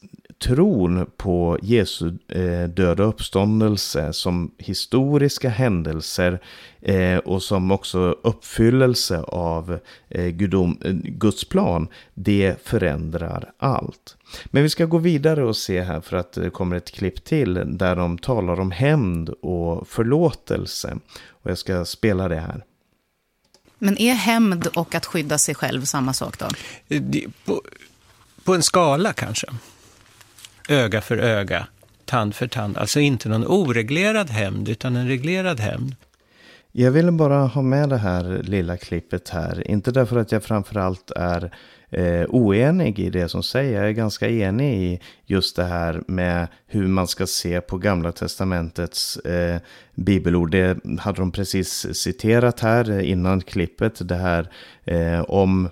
tron 0.44 1.10
på 1.16 1.58
Jesu 1.62 2.12
eh, 2.28 2.68
döda 2.68 3.02
uppståndelse 3.02 4.12
som 4.12 4.54
historiska 4.58 5.48
händelser 5.48 6.40
eh, 6.80 7.16
och 7.16 7.42
som 7.42 7.70
också 7.70 8.16
uppfyllelse 8.22 9.18
av 9.22 9.78
eh, 10.08 10.26
gudom, 10.26 10.78
eh, 10.84 10.92
Guds 10.92 11.44
plan, 11.44 11.88
det 12.14 12.56
förändrar 12.64 13.52
allt. 13.58 14.16
Men 14.46 14.62
vi 14.62 14.68
ska 14.68 14.84
gå 14.84 14.98
vidare 14.98 15.44
och 15.44 15.56
se 15.56 15.82
här 15.82 16.00
för 16.00 16.16
att 16.16 16.32
det 16.32 16.50
kommer 16.50 16.76
ett 16.76 16.90
klipp 16.90 17.24
till 17.24 17.62
där 17.66 17.96
de 17.96 18.18
talar 18.18 18.60
om 18.60 18.70
hämnd 18.70 19.28
och 19.28 19.88
förlåtelse. 19.88 20.96
Och 21.28 21.50
jag 21.50 21.58
ska 21.58 21.84
spela 21.84 22.28
det 22.28 22.40
här. 22.40 22.64
Men 23.78 23.98
är 23.98 24.14
hämnd 24.14 24.66
och 24.66 24.94
att 24.94 25.06
skydda 25.06 25.38
sig 25.38 25.54
själv 25.54 25.84
samma 25.84 26.12
sak 26.12 26.38
då? 26.38 26.46
På, 27.44 27.62
på 28.44 28.54
en 28.54 28.62
skala 28.62 29.12
kanske. 29.12 29.46
Öga 30.70 31.00
för 31.00 31.18
öga, 31.18 31.66
tand 32.04 32.34
för 32.34 32.46
tand. 32.46 32.78
Alltså 32.78 33.00
inte 33.00 33.28
någon 33.28 33.46
oreglerad 33.46 34.30
hämnd, 34.30 34.68
utan 34.68 34.96
en 34.96 35.08
reglerad 35.08 35.60
hämnd. 35.60 35.96
Jag 36.72 36.90
ville 36.90 37.12
bara 37.12 37.38
ha 37.38 37.62
med 37.62 37.88
det 37.88 37.96
här 37.96 38.42
lilla 38.42 38.76
klippet 38.76 39.28
här. 39.28 39.70
Inte 39.70 39.90
därför 39.90 40.16
att 40.16 40.32
jag 40.32 40.44
framförallt 40.44 41.10
är 41.10 41.54
eh, 41.90 42.24
oenig 42.28 42.98
i 42.98 43.10
det 43.10 43.28
som 43.28 43.42
säger. 43.42 43.80
Jag 43.80 43.88
är 43.88 43.92
ganska 43.92 44.28
enig 44.28 44.82
i 44.82 45.00
just 45.26 45.56
det 45.56 45.64
här 45.64 46.02
med 46.06 46.48
hur 46.66 46.86
man 46.86 47.06
ska 47.06 47.26
se 47.26 47.60
på 47.60 47.78
Gamla 47.78 48.12
Testamentets 48.12 49.16
eh, 49.16 49.60
bibelord. 49.94 50.50
Det 50.50 50.78
hade 50.98 51.18
de 51.18 51.32
precis 51.32 51.86
citerat 51.96 52.60
här 52.60 53.00
innan 53.00 53.40
klippet. 53.40 54.08
Det 54.08 54.16
här 54.16 54.50
eh, 54.84 55.20
om 55.20 55.68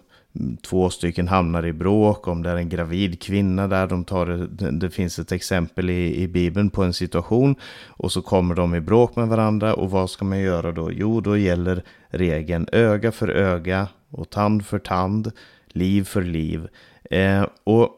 två 0.62 0.90
stycken 0.90 1.28
hamnar 1.28 1.66
i 1.66 1.72
bråk, 1.72 2.28
om 2.28 2.42
det 2.42 2.50
är 2.50 2.56
en 2.56 2.68
gravid 2.68 3.22
kvinna 3.22 3.68
där, 3.68 3.86
de 3.86 4.04
tar 4.04 4.26
det, 4.26 4.70
det 4.70 4.90
finns 4.90 5.18
ett 5.18 5.32
exempel 5.32 5.90
i, 5.90 6.22
i 6.22 6.28
Bibeln 6.28 6.70
på 6.70 6.82
en 6.82 6.92
situation 6.92 7.54
och 7.86 8.12
så 8.12 8.22
kommer 8.22 8.54
de 8.54 8.74
i 8.74 8.80
bråk 8.80 9.16
med 9.16 9.28
varandra 9.28 9.74
och 9.74 9.90
vad 9.90 10.10
ska 10.10 10.24
man 10.24 10.40
göra 10.40 10.72
då? 10.72 10.92
Jo, 10.92 11.20
då 11.20 11.36
gäller 11.36 11.82
regeln 12.08 12.68
öga 12.72 13.12
för 13.12 13.28
öga 13.28 13.88
och 14.10 14.30
tand 14.30 14.66
för 14.66 14.78
tand, 14.78 15.32
liv 15.68 16.04
för 16.04 16.22
liv. 16.22 16.68
Eh, 17.10 17.46
och 17.64 17.90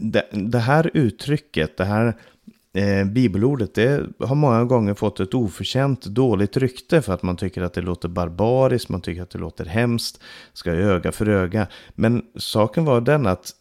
det, 0.00 0.24
det 0.32 0.58
här 0.58 0.90
uttrycket, 0.94 1.76
det 1.76 1.84
här 1.84 2.14
eh, 2.74 3.04
bibelordet 3.04 3.74
det 3.74 4.06
har 4.18 4.34
många 4.34 4.64
gånger 4.64 4.94
fått 4.94 5.20
ett 5.20 5.34
oförtjänt 5.34 6.04
dåligt 6.04 6.56
rykte 6.56 7.02
för 7.02 7.12
att 7.12 7.22
man 7.22 7.36
tycker 7.36 7.62
att 7.62 7.74
det 7.74 7.80
låter 7.80 8.08
barbariskt, 8.08 8.88
man 8.88 9.00
tycker 9.00 9.22
att 9.22 9.30
det 9.30 9.38
låter 9.38 9.64
hemskt, 9.64 10.20
ska 10.52 10.70
öga 10.72 11.12
för 11.12 11.28
öga. 11.28 11.66
Men 11.94 12.22
saken 12.36 12.84
var 12.84 13.00
den 13.00 13.26
att 13.26 13.54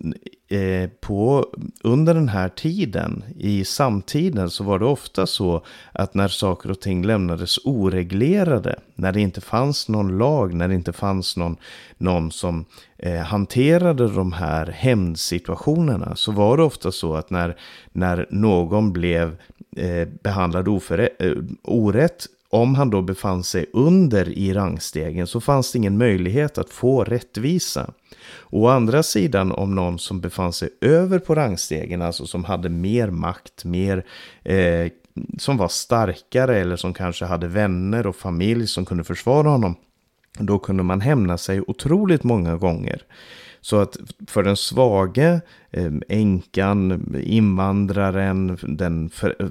eh, 0.49 0.89
på, 1.01 1.47
under 1.83 2.13
den 2.13 2.29
här 2.29 2.49
tiden, 2.49 3.23
i 3.37 3.65
samtiden, 3.65 4.49
så 4.49 4.63
var 4.63 4.79
det 4.79 4.85
ofta 4.85 5.27
så 5.27 5.65
att 5.91 6.13
när 6.13 6.27
saker 6.27 6.71
och 6.71 6.79
ting 6.79 7.05
lämnades 7.05 7.57
oreglerade, 7.63 8.79
när 8.95 9.11
det 9.11 9.21
inte 9.21 9.41
fanns 9.41 9.89
någon 9.89 10.17
lag, 10.17 10.53
när 10.53 10.67
det 10.67 10.73
inte 10.75 10.93
fanns 10.93 11.37
någon, 11.37 11.57
någon 11.97 12.31
som 12.31 12.65
eh, 12.97 13.21
hanterade 13.21 14.07
de 14.07 14.33
här 14.33 14.65
hämndsituationerna, 14.65 16.15
så 16.15 16.31
var 16.31 16.57
det 16.57 16.63
ofta 16.63 16.91
så 16.91 17.15
att 17.15 17.29
när, 17.29 17.57
när 17.91 18.27
någon 18.29 18.93
blev 18.93 19.37
eh, 19.77 20.07
behandlad 20.23 20.67
oförrätt, 20.67 21.21
eh, 21.21 21.33
orätt 21.63 22.27
om 22.49 22.75
han 22.75 22.89
då 22.89 23.01
befann 23.01 23.43
sig 23.43 23.65
under 23.73 24.29
i 24.29 24.53
rangstegen 24.53 25.27
så 25.27 25.41
fanns 25.41 25.71
det 25.71 25.77
ingen 25.77 25.97
möjlighet 25.97 26.57
att 26.57 26.69
få 26.69 27.03
rättvisa. 27.03 27.93
Å 28.49 28.67
andra 28.67 29.03
sidan 29.03 29.51
om 29.51 29.75
någon 29.75 29.99
som 29.99 30.21
befann 30.21 30.53
sig 30.53 30.69
över 30.81 31.19
på 31.19 31.35
rangstegen, 31.35 32.01
alltså 32.01 32.25
som 32.25 32.43
hade 32.43 32.69
mer 32.69 33.09
makt, 33.09 33.65
mer 33.65 34.05
eh, 34.43 34.91
som 35.37 35.57
var 35.57 35.67
starkare 35.67 36.57
eller 36.57 36.75
som 36.75 36.93
kanske 36.93 37.25
hade 37.25 37.47
vänner 37.47 38.07
och 38.07 38.15
familj 38.15 38.67
som 38.67 38.85
kunde 38.85 39.03
försvara 39.03 39.49
honom. 39.49 39.75
Då 40.39 40.59
kunde 40.59 40.83
man 40.83 41.01
hämna 41.01 41.37
sig 41.37 41.61
otroligt 41.61 42.23
många 42.23 42.55
gånger. 42.55 43.03
Så 43.61 43.81
att 43.81 43.97
för 44.27 44.43
den 44.43 44.57
svage, 44.57 45.41
Ehm, 45.71 46.01
änkan, 46.09 47.15
invandraren, 47.23 48.57
den, 48.61 49.09
för, 49.09 49.35
eh, 49.39 49.47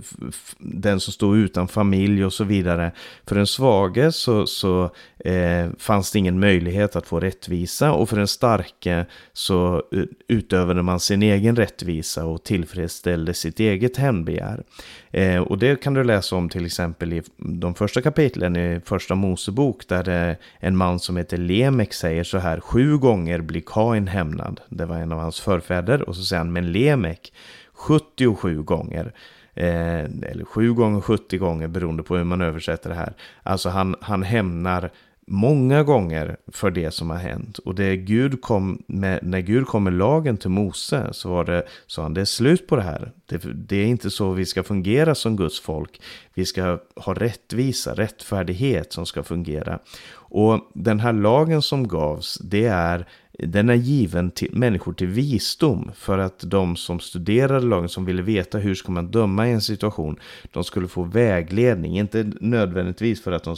den 0.58 1.00
som 1.00 1.12
stod 1.12 1.36
utan 1.36 1.68
familj 1.68 2.24
och 2.24 2.32
så 2.32 2.44
vidare. 2.44 2.92
För 3.26 3.34
den 3.34 3.46
svage 3.46 4.12
så, 4.12 4.46
så 4.46 4.90
eh, 5.18 5.68
fanns 5.78 6.12
det 6.12 6.18
ingen 6.18 6.40
möjlighet 6.40 6.96
att 6.96 7.06
få 7.06 7.20
rättvisa 7.20 7.92
och 7.92 8.08
för 8.08 8.16
den 8.16 8.28
starke 8.28 9.06
så 9.32 9.82
eh, 9.92 10.02
utövade 10.28 10.82
man 10.82 11.00
sin 11.00 11.22
egen 11.22 11.56
rättvisa 11.56 12.24
och 12.24 12.44
tillfredsställde 12.44 13.34
sitt 13.34 13.60
eget 13.60 13.96
hämndbegär. 13.96 14.62
Eh, 15.10 15.40
och 15.40 15.58
det 15.58 15.82
kan 15.82 15.94
du 15.94 16.04
läsa 16.04 16.36
om 16.36 16.48
till 16.48 16.66
exempel 16.66 17.12
i 17.12 17.22
de 17.36 17.74
första 17.74 18.02
kapitlen 18.02 18.56
i 18.56 18.80
första 18.84 19.14
Mosebok 19.14 19.88
där 19.88 20.28
eh, 20.30 20.36
en 20.60 20.76
man 20.76 20.98
som 20.98 21.16
heter 21.16 21.36
Lemek 21.36 21.92
säger 21.92 22.24
så 22.24 22.38
här, 22.38 22.60
sju 22.60 22.98
gånger 22.98 23.40
blir 23.40 23.62
Kain 23.66 24.08
hämnad. 24.08 24.60
Det 24.68 24.84
var 24.84 24.96
en 24.96 25.12
av 25.12 25.18
hans 25.18 25.40
förfäder 25.40 26.07
och 26.08 26.16
så 26.16 26.22
säger 26.22 26.38
han, 26.38 26.52
men 26.52 26.72
Lemek 26.72 27.32
77 27.72 28.62
gånger. 28.62 29.12
Eh, 29.54 30.04
eller 30.04 30.44
7 30.44 30.74
gånger 30.74 31.00
70 31.00 31.38
gånger 31.38 31.68
beroende 31.68 32.02
på 32.02 32.16
hur 32.16 32.24
man 32.24 32.40
översätter 32.40 32.90
det 32.90 32.96
här. 32.96 33.14
Alltså 33.42 33.68
han, 33.68 33.96
han 34.00 34.22
hämnar 34.22 34.90
många 35.28 35.82
gånger 35.82 36.36
för 36.52 36.70
det 36.70 36.90
som 36.90 37.10
har 37.10 37.16
hänt. 37.16 37.58
Och 37.58 37.74
det 37.74 37.96
Gud 37.96 38.42
kom 38.42 38.82
med, 38.86 39.18
när 39.22 39.40
Gud 39.40 39.66
kom 39.66 39.84
med 39.84 39.92
lagen 39.92 40.36
till 40.36 40.50
Mose 40.50 41.08
så 41.12 41.28
var 41.28 41.44
det, 41.44 41.62
sa 41.86 42.02
han, 42.02 42.14
det 42.14 42.20
är 42.20 42.24
slut 42.24 42.66
på 42.66 42.76
det 42.76 42.82
här. 42.82 43.12
Det, 43.26 43.42
det, 43.54 43.76
är 43.76 43.86
inte 43.86 44.10
så 44.10 44.30
vi 44.30 44.46
ska 44.46 44.62
fungera 44.62 45.14
som 45.14 45.36
Guds 45.36 45.60
folk. 45.60 46.00
Vi 46.34 46.46
ska 46.46 46.78
ha 46.96 47.14
rättvisa, 47.14 47.94
rättfärdighet 47.94 48.92
som 48.92 49.06
ska 49.06 49.22
fungera. 49.22 49.78
Och 50.10 50.70
den 50.74 51.00
här 51.00 51.12
lagen 51.12 51.62
som 51.62 51.88
gavs, 51.88 52.38
det 52.38 52.64
är 52.64 53.06
den 53.46 53.68
är 53.68 53.74
given 53.74 54.30
till 54.30 54.50
människor 54.52 54.92
till 54.92 55.06
visdom 55.06 55.90
för 55.94 56.18
att 56.18 56.38
de 56.50 56.76
som 56.76 57.00
studerade 57.00 57.66
lagen, 57.66 57.88
som 57.88 58.04
ville 58.04 58.22
veta 58.22 58.58
hur 58.58 58.74
ska 58.74 58.92
man 58.92 59.10
döma 59.10 59.48
i 59.48 59.52
en 59.52 59.60
situation, 59.60 60.18
de 60.52 60.64
skulle 60.64 60.88
få 60.88 61.02
vägledning, 61.02 61.98
inte 61.98 62.32
nödvändigtvis 62.40 63.22
för 63.22 63.32
att 63.32 63.44
de 63.44 63.56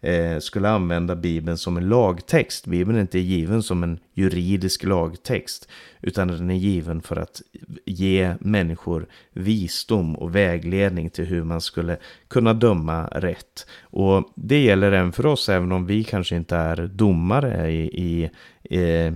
Eh, 0.00 0.38
skulle 0.38 0.68
använda 0.68 1.16
Bibeln 1.16 1.58
som 1.58 1.76
en 1.76 1.88
lagtext. 1.88 2.66
Bibeln 2.66 2.96
är 2.96 3.00
inte 3.00 3.18
given 3.18 3.62
som 3.62 3.82
en 3.82 3.98
juridisk 4.14 4.84
lagtext, 4.84 5.68
utan 6.00 6.28
den 6.28 6.50
är 6.50 6.54
given 6.54 7.00
för 7.00 7.16
att 7.16 7.42
ge 7.84 8.34
människor 8.40 9.06
visdom 9.32 10.16
och 10.16 10.36
vägledning 10.36 11.10
till 11.10 11.24
hur 11.24 11.44
man 11.44 11.60
skulle 11.60 11.96
kunna 12.28 12.54
döma 12.54 13.06
rätt. 13.06 13.66
Och 13.80 14.32
det 14.34 14.62
gäller 14.62 14.92
även 14.92 15.12
för 15.12 15.26
oss, 15.26 15.48
även 15.48 15.72
om 15.72 15.86
vi 15.86 16.04
kanske 16.04 16.36
inte 16.36 16.56
är 16.56 16.86
domare 16.86 17.70
i, 17.72 17.82
i 17.84 18.30
eh, 18.80 19.14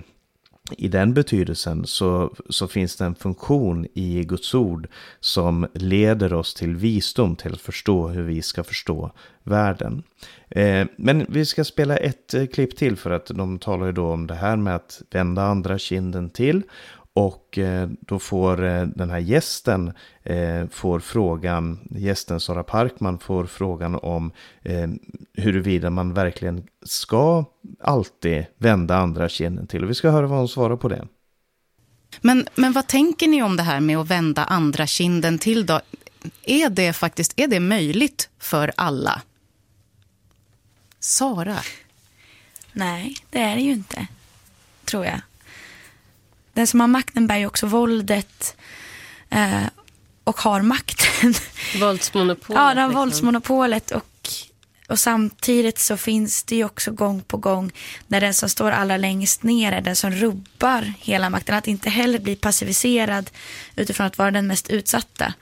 i 0.70 0.88
den 0.88 1.14
betydelsen 1.14 1.86
så, 1.86 2.34
så 2.48 2.68
finns 2.68 2.96
det 2.96 3.04
en 3.04 3.14
funktion 3.14 3.86
i 3.94 4.24
Guds 4.24 4.54
ord 4.54 4.88
som 5.20 5.66
leder 5.74 6.34
oss 6.34 6.54
till 6.54 6.76
visdom, 6.76 7.36
till 7.36 7.52
att 7.52 7.60
förstå 7.60 8.08
hur 8.08 8.22
vi 8.22 8.42
ska 8.42 8.64
förstå 8.64 9.12
världen. 9.42 10.02
Eh, 10.48 10.86
men 10.96 11.26
vi 11.28 11.46
ska 11.46 11.64
spela 11.64 11.96
ett 11.96 12.34
eh, 12.34 12.46
klipp 12.46 12.76
till 12.76 12.96
för 12.96 13.10
att 13.10 13.26
de 13.26 13.58
talar 13.58 13.86
ju 13.86 13.92
då 13.92 14.06
om 14.06 14.26
det 14.26 14.34
här 14.34 14.56
med 14.56 14.76
att 14.76 15.02
vända 15.10 15.42
andra 15.42 15.78
kinden 15.78 16.30
till 16.30 16.62
och 17.14 17.58
eh, 17.58 17.88
då 18.00 18.18
får 18.18 18.64
eh, 18.64 18.82
den 18.86 19.10
här 19.10 19.18
gästen 19.18 19.92
eh, 20.22 20.68
får 20.70 21.00
frågan, 21.00 21.78
gästen 21.90 22.40
Sara 22.40 22.62
Parkman 22.62 23.18
får 23.18 23.46
frågan 23.46 23.94
om 23.94 24.32
huruvida 25.34 25.90
man 25.90 26.14
verkligen 26.14 26.66
ska 26.82 27.44
alltid 27.80 28.46
vända 28.56 28.96
andra 28.96 29.28
kinden 29.28 29.66
till. 29.66 29.84
Och 29.84 29.90
vi 29.90 29.94
ska 29.94 30.10
höra 30.10 30.26
vad 30.26 30.38
hon 30.38 30.48
svarar 30.48 30.76
på 30.76 30.88
det. 30.88 31.08
Men, 32.20 32.46
men 32.54 32.72
vad 32.72 32.86
tänker 32.86 33.28
ni 33.28 33.42
om 33.42 33.56
det 33.56 33.62
här 33.62 33.80
med 33.80 33.98
att 33.98 34.10
vända 34.10 34.44
andra 34.44 34.86
kinden 34.86 35.38
till 35.38 35.66
då? 35.66 35.80
Är 36.42 36.70
det 36.70 36.92
faktiskt 36.92 37.40
är 37.40 37.46
det 37.46 37.60
möjligt 37.60 38.28
för 38.38 38.72
alla? 38.76 39.22
Sara? 41.00 41.58
Nej, 42.72 43.16
det 43.30 43.38
är 43.38 43.56
det 43.56 43.62
ju 43.62 43.72
inte, 43.72 44.06
tror 44.84 45.04
jag 45.04 45.20
den 46.52 46.66
som 46.66 46.80
har 46.80 46.86
makten 46.86 47.26
bär 47.26 47.36
ju 47.36 47.46
också 47.46 47.66
våldet 47.66 48.56
eh, 49.30 49.64
och 50.24 50.40
har 50.40 50.62
makten. 50.62 51.34
Våldsmonopolet. 51.80 52.60
ja, 52.60 52.74
det 52.74 52.80
har 52.80 52.88
liksom. 52.88 53.00
våldsmonopolet. 53.00 53.90
Och, 53.90 54.28
och 54.88 55.00
samtidigt 55.00 55.78
så 55.78 55.96
finns 55.96 56.42
det 56.42 56.56
ju 56.56 56.64
också 56.64 56.92
gång 56.92 57.22
på 57.22 57.36
gång 57.36 57.72
när 58.06 58.20
den 58.20 58.34
som 58.34 58.48
står 58.48 58.70
allra 58.70 58.96
längst 58.96 59.42
ner 59.42 59.72
är 59.72 59.80
den 59.80 59.96
som 59.96 60.10
rubbar 60.10 60.92
hela 60.98 61.30
makten. 61.30 61.54
Att 61.54 61.66
inte 61.66 61.90
heller 61.90 62.18
bli 62.18 62.36
passiviserad 62.36 63.30
utifrån 63.76 64.06
att 64.06 64.18
vara 64.18 64.30
den 64.30 64.46
mest 64.46 64.70
utsatta. 64.70 65.34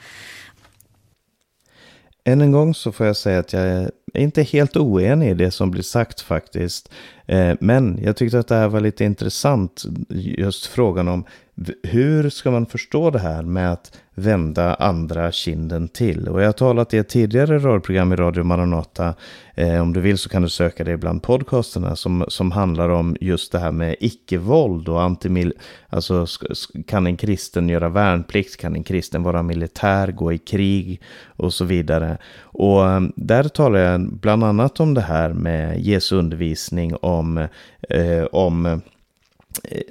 Än 2.30 2.40
en 2.40 2.52
gång 2.52 2.75
så 2.75 2.92
får 2.92 3.06
jag 3.06 3.16
säga 3.16 3.38
att 3.38 3.52
jag 3.52 3.62
är 3.62 3.90
inte 4.14 4.42
helt 4.42 4.76
oenig 4.76 5.30
i 5.30 5.34
det 5.34 5.50
som 5.50 5.70
blir 5.70 5.82
sagt 5.82 6.20
faktiskt. 6.20 6.90
Eh, 7.26 7.54
men 7.60 7.99
jag 8.02 8.16
tyckte 8.16 8.38
att 8.38 8.49
det 8.49 8.54
här 8.54 8.68
var 8.68 8.80
lite 8.80 9.04
intressant, 9.04 9.84
just 10.08 10.66
frågan 10.66 11.08
om 11.08 11.25
hur 11.83 12.31
ska 12.31 12.50
man 12.50 12.67
förstå 12.67 13.11
det 13.11 13.19
här 13.19 13.43
med 13.43 13.73
att 13.73 13.99
vända 14.14 14.75
andra 14.75 15.33
kinden 15.33 15.88
till? 15.88 16.29
Och 16.29 16.40
jag 16.40 16.47
har 16.47 16.52
talat 16.52 16.95
i 16.95 16.99
ett 16.99 17.09
tidigare 17.09 17.59
radioprogram 17.59 18.12
i 18.12 18.17
Radio 18.17 18.45
Maranata. 18.45 19.14
Eh, 19.55 19.83
om 19.83 19.93
du 19.93 20.00
vill 20.00 20.19
så 20.19 20.29
kan 20.29 20.43
du 20.43 20.49
söka 20.49 20.85
det 20.85 20.97
bland 20.97 21.23
podcasterna 21.23 21.97
som, 21.97 22.25
som 22.29 22.50
handlar 22.50 22.88
om 22.88 23.17
just 23.21 23.52
det 23.52 23.59
här 23.59 23.73
med 23.73 23.97
icke-våld 24.00 24.88
och 24.88 25.02
antimil... 25.02 25.52
Alltså 25.88 26.26
kan 26.87 27.07
en 27.07 27.17
kristen 27.17 27.69
göra 27.69 27.88
värnplikt? 27.88 28.57
Kan 28.57 28.75
en 28.75 28.85
kristen 28.85 29.23
vara 29.23 29.43
militär, 29.43 30.12
gå 30.12 30.33
i 30.33 30.38
krig 30.38 31.00
och 31.26 31.52
så 31.52 31.64
vidare? 31.64 32.19
Och 32.43 32.87
eh, 32.87 33.00
där 33.17 33.45
talar 33.45 33.79
jag 33.79 34.12
bland 34.12 34.45
annat 34.45 34.81
om 34.81 34.95
det 34.95 35.00
här 35.00 35.33
med 35.33 35.81
Jesu 35.81 36.17
undervisning 36.17 36.95
om, 36.97 37.38
eh, 37.88 38.25
om 38.33 38.81
Eh, 39.64 39.83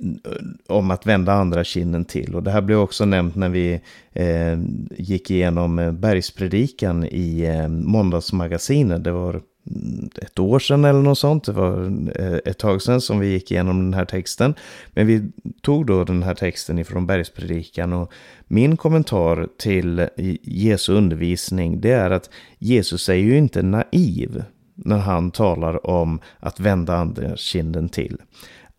om 0.68 0.92
att 0.92 1.06
vända 1.06 1.34
andra 1.34 1.64
kinden 1.64 2.06
till. 2.06 2.36
Och 2.36 2.44
det 2.44 2.52
här 2.52 2.62
blev 2.62 2.80
också 2.80 3.06
nämnt 3.06 3.36
när 3.36 3.50
vi 3.50 3.82
eh, 4.14 4.60
gick 4.98 5.32
igenom 5.32 5.80
eh, 5.80 5.92
bergspredikan 5.92 7.06
i 7.06 7.42
eh, 7.42 7.68
måndagsmagasinet. 7.68 9.04
Det 9.04 9.12
var 9.12 9.30
mm, 9.70 10.10
ett 10.16 10.40
år 10.40 10.60
sedan 10.60 10.86
eller 10.86 11.00
något 11.02 11.20
sånt. 11.20 11.44
Det 11.44 11.52
var 11.52 11.86
eh, 12.16 12.40
ett 12.46 12.58
tag 12.58 12.82
sedan 12.82 13.02
som 13.02 13.20
vi 13.20 13.28
gick 13.28 13.52
igenom 13.52 13.80
den 13.80 13.94
här 13.94 14.06
texten. 14.06 14.54
Men 14.94 15.08
vi 15.08 15.32
tog 15.62 15.86
då 15.86 16.04
den 16.04 16.24
här 16.24 16.36
texten 16.36 16.80
ifrån 16.80 17.08
bergspredikan 17.08 17.94
och 17.94 18.14
min 18.48 18.78
kommentar 18.78 19.48
till 19.58 20.08
Jesu 20.42 20.94
undervisning 20.94 21.82
det 21.82 21.92
är 21.92 22.12
att 22.12 22.30
Jesus 22.58 23.10
är 23.10 23.14
ju 23.14 23.38
inte 23.38 23.62
naiv 23.62 24.44
när 24.76 24.98
han 24.98 25.32
talar 25.32 25.88
om 25.88 26.20
att 26.40 26.60
vända 26.60 26.96
andra 26.96 27.36
kinden 27.36 27.90
till 27.90 28.18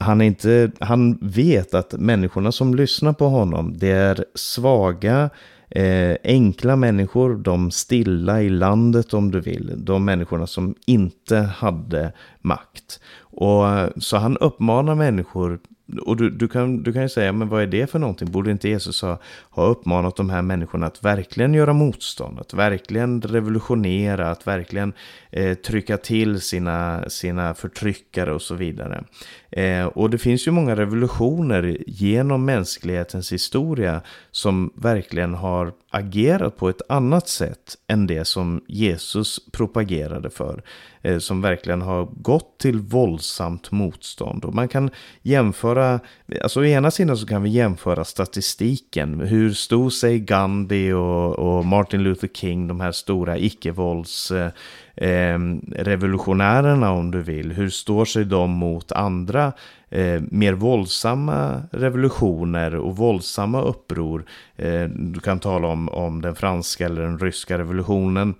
han, 0.00 0.20
är 0.20 0.24
inte, 0.24 0.70
han 0.80 1.18
vet 1.20 1.74
att 1.74 1.92
människorna 1.92 2.52
som 2.52 2.74
lyssnar 2.74 3.12
på 3.12 3.28
honom, 3.28 3.78
det 3.78 3.90
är 3.90 4.24
svaga, 4.34 5.30
eh, 5.70 6.16
enkla 6.24 6.76
människor, 6.76 7.36
de 7.36 7.70
stilla 7.70 8.42
i 8.42 8.48
landet 8.48 9.14
om 9.14 9.30
du 9.30 9.40
vill, 9.40 9.72
de 9.76 10.04
människorna 10.04 10.46
som 10.46 10.74
inte 10.86 11.36
hade 11.36 12.12
makt. 12.40 13.00
Och 13.20 13.64
Så 13.96 14.16
han 14.16 14.36
uppmanar 14.36 14.94
människor. 14.94 15.60
Och 16.02 16.16
du, 16.16 16.30
du, 16.30 16.48
kan, 16.48 16.82
du 16.82 16.92
kan 16.92 17.02
ju 17.02 17.08
säga, 17.08 17.32
men 17.32 17.48
vad 17.48 17.62
är 17.62 17.66
det 17.66 17.90
för 17.90 17.98
någonting? 17.98 18.30
Borde 18.30 18.50
inte 18.50 18.68
Jesus 18.68 19.02
ha, 19.02 19.18
ha 19.50 19.66
uppmanat 19.66 20.16
de 20.16 20.30
här 20.30 20.42
människorna 20.42 20.86
att 20.86 21.04
verkligen 21.04 21.54
göra 21.54 21.72
motstånd, 21.72 22.38
att 22.40 22.54
verkligen 22.54 23.22
revolutionera, 23.22 24.30
att 24.30 24.46
verkligen 24.46 24.92
eh, 25.32 25.54
trycka 25.54 25.96
till 25.96 26.40
sina, 26.40 27.04
sina 27.08 27.54
förtryckare 27.54 28.32
och 28.32 28.42
så 28.42 28.54
vidare. 28.54 29.04
Eh, 29.50 29.86
och 29.86 30.10
det 30.10 30.18
finns 30.18 30.46
ju 30.46 30.50
många 30.50 30.76
revolutioner 30.76 31.76
genom 31.86 32.44
mänsklighetens 32.44 33.32
historia 33.32 34.00
som 34.30 34.72
verkligen 34.74 35.34
har 35.34 35.72
agerat 35.90 36.56
på 36.56 36.68
ett 36.68 36.82
annat 36.88 37.28
sätt 37.28 37.76
än 37.86 38.06
det 38.06 38.24
som 38.24 38.64
Jesus 38.68 39.40
propagerade 39.52 40.30
för. 40.30 40.62
Eh, 41.02 41.18
som 41.18 41.40
verkligen 41.40 41.82
har 41.82 42.04
gått 42.04 42.58
till 42.58 42.78
våldsamt 42.78 43.70
motstånd. 43.70 44.44
Och 44.44 44.54
man 44.54 44.68
kan 44.68 44.90
jämföra, 45.22 46.00
alltså 46.42 46.60
å 46.60 46.64
ena 46.64 46.90
sidan 46.90 47.16
så 47.16 47.26
kan 47.26 47.42
vi 47.42 47.50
jämföra 47.50 48.04
statistiken. 48.04 49.20
Hur 49.20 49.52
stod 49.52 49.92
sig 49.92 50.18
Gandhi 50.18 50.92
och, 50.92 51.38
och 51.38 51.64
Martin 51.64 52.02
Luther 52.02 52.28
King, 52.28 52.68
de 52.68 52.80
här 52.80 52.92
stora 52.92 53.38
icke-vålds 53.38 54.30
eh, 54.30 54.50
eh, 55.00 55.38
revolutionärerna 55.72 56.92
om 56.92 57.10
du 57.10 57.22
vill. 57.22 57.52
Hur 57.52 57.68
står 57.68 58.04
sig 58.04 58.24
de 58.24 58.50
mot 58.50 58.92
andra 58.92 59.52
eh, 59.90 60.22
mer 60.30 60.52
våldsamma 60.52 61.62
revolutioner 61.72 62.74
och 62.74 62.96
våldsamma 62.96 63.62
uppror? 63.62 64.24
Eh, 64.56 64.84
du 64.84 65.20
kan 65.20 65.38
tala 65.38 65.68
om, 65.68 65.88
om 65.88 66.22
den 66.22 66.34
franska 66.34 66.86
eller 66.86 67.02
den 67.02 67.18
ryska 67.18 67.58
revolutionen. 67.58 68.34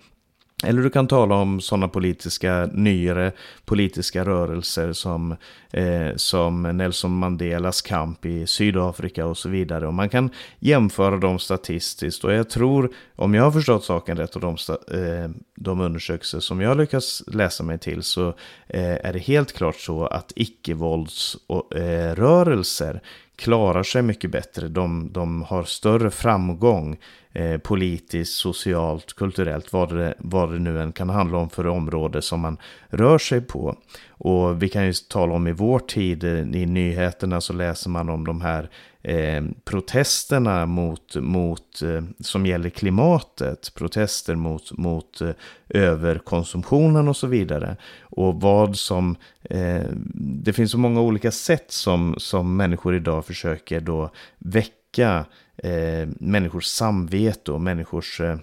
Eller 0.65 0.83
du 0.83 0.91
kan 0.91 1.09
tala 1.09 1.35
om 1.35 1.61
sådana 1.61 1.89
politiska, 1.89 2.69
nyare 2.73 3.33
politiska 3.65 4.25
rörelser 4.25 4.93
som, 4.93 5.37
eh, 5.71 6.09
som 6.17 6.63
Nelson 6.63 7.19
Mandelas 7.19 7.83
kamp 7.83 8.27
i 8.27 8.47
Sydafrika 8.47 9.27
och 9.27 9.39
så 9.39 9.49
vidare. 9.49 9.87
Och 9.87 9.95
man 9.95 10.09
kan 10.09 10.31
jämföra 10.59 11.17
dem 11.17 11.39
statistiskt. 11.39 12.25
Och 12.25 12.33
jag 12.33 12.51
tror, 12.51 12.91
om 13.17 13.35
jag 13.35 13.43
har 13.43 13.51
förstått 13.51 13.85
saken 13.85 14.17
rätt 14.17 14.37
och 14.37 14.41
de, 14.41 14.57
eh, 14.93 15.31
de 15.55 15.81
undersökelser 15.81 16.41
som 16.41 16.61
jag 16.61 16.77
lyckas 16.77 17.23
läsa 17.27 17.65
mig 17.65 17.79
till 17.79 18.03
så 18.03 18.29
eh, 18.69 19.07
är 19.07 19.13
det 19.13 19.19
helt 19.19 19.53
klart 19.53 19.77
så 19.77 20.07
att 20.07 20.33
icke-våldsrörelser 20.37 22.95
eh, 22.95 23.01
klarar 23.41 23.83
sig 23.83 24.03
mycket 24.03 24.31
bättre. 24.31 24.69
De, 24.69 25.13
de 25.13 25.43
har 25.43 25.65
större 25.65 26.11
framgång 26.11 26.97
eh, 27.33 27.59
politiskt, 27.59 28.33
socialt, 28.33 29.13
kulturellt, 29.13 29.73
vad 29.73 29.97
det, 29.97 30.15
vad 30.19 30.53
det 30.53 30.59
nu 30.59 30.81
än 30.81 30.93
kan 30.93 31.11
handla 31.11 31.39
om 31.39 31.51
för 31.51 31.67
område 31.67 32.23
som 32.23 32.41
man 32.41 32.59
rör 32.89 33.19
sig 33.19 33.41
på. 33.41 33.77
Och 34.09 34.63
vi 34.63 34.69
kan 34.69 34.87
ju 34.87 34.93
tala 34.93 35.35
om 35.35 35.47
i 35.47 35.53
vår 35.53 35.79
tid, 35.79 36.25
eh, 36.25 36.41
i 36.41 36.67
nyheterna 36.67 37.41
så 37.41 37.53
läser 37.53 37.91
man 37.91 38.09
om 38.09 38.27
de 38.27 38.41
här 38.41 38.71
eh, 39.03 39.45
protesterna 39.65 40.67
mot, 40.67 41.17
mot, 41.17 41.83
eh, 41.83 42.03
som 42.21 42.47
gäller 42.47 42.71
klimatet, 42.71 43.73
protester 43.75 44.35
mot, 44.35 44.79
mot 44.79 45.21
eh, 45.21 45.31
överkonsumtionen 45.69 47.09
och 47.09 47.17
så 47.17 47.27
vidare. 47.27 47.77
Och 48.03 48.41
vad 48.41 48.77
som, 48.77 49.17
eh, 49.43 49.85
det 50.15 50.53
finns 50.53 50.71
så 50.71 50.79
många 50.79 51.01
olika 51.01 51.31
sätt 51.31 51.73
som, 51.73 52.15
som 52.19 52.57
människor 52.57 52.97
idag 52.97 53.27
försöker 53.27 53.81
då 53.81 54.11
väcka 54.39 55.25
eh, 55.57 56.09
människors 56.21 56.65
samvete 56.65 57.53
och 57.53 57.61
människors 57.61 58.21
eh, 58.21 58.37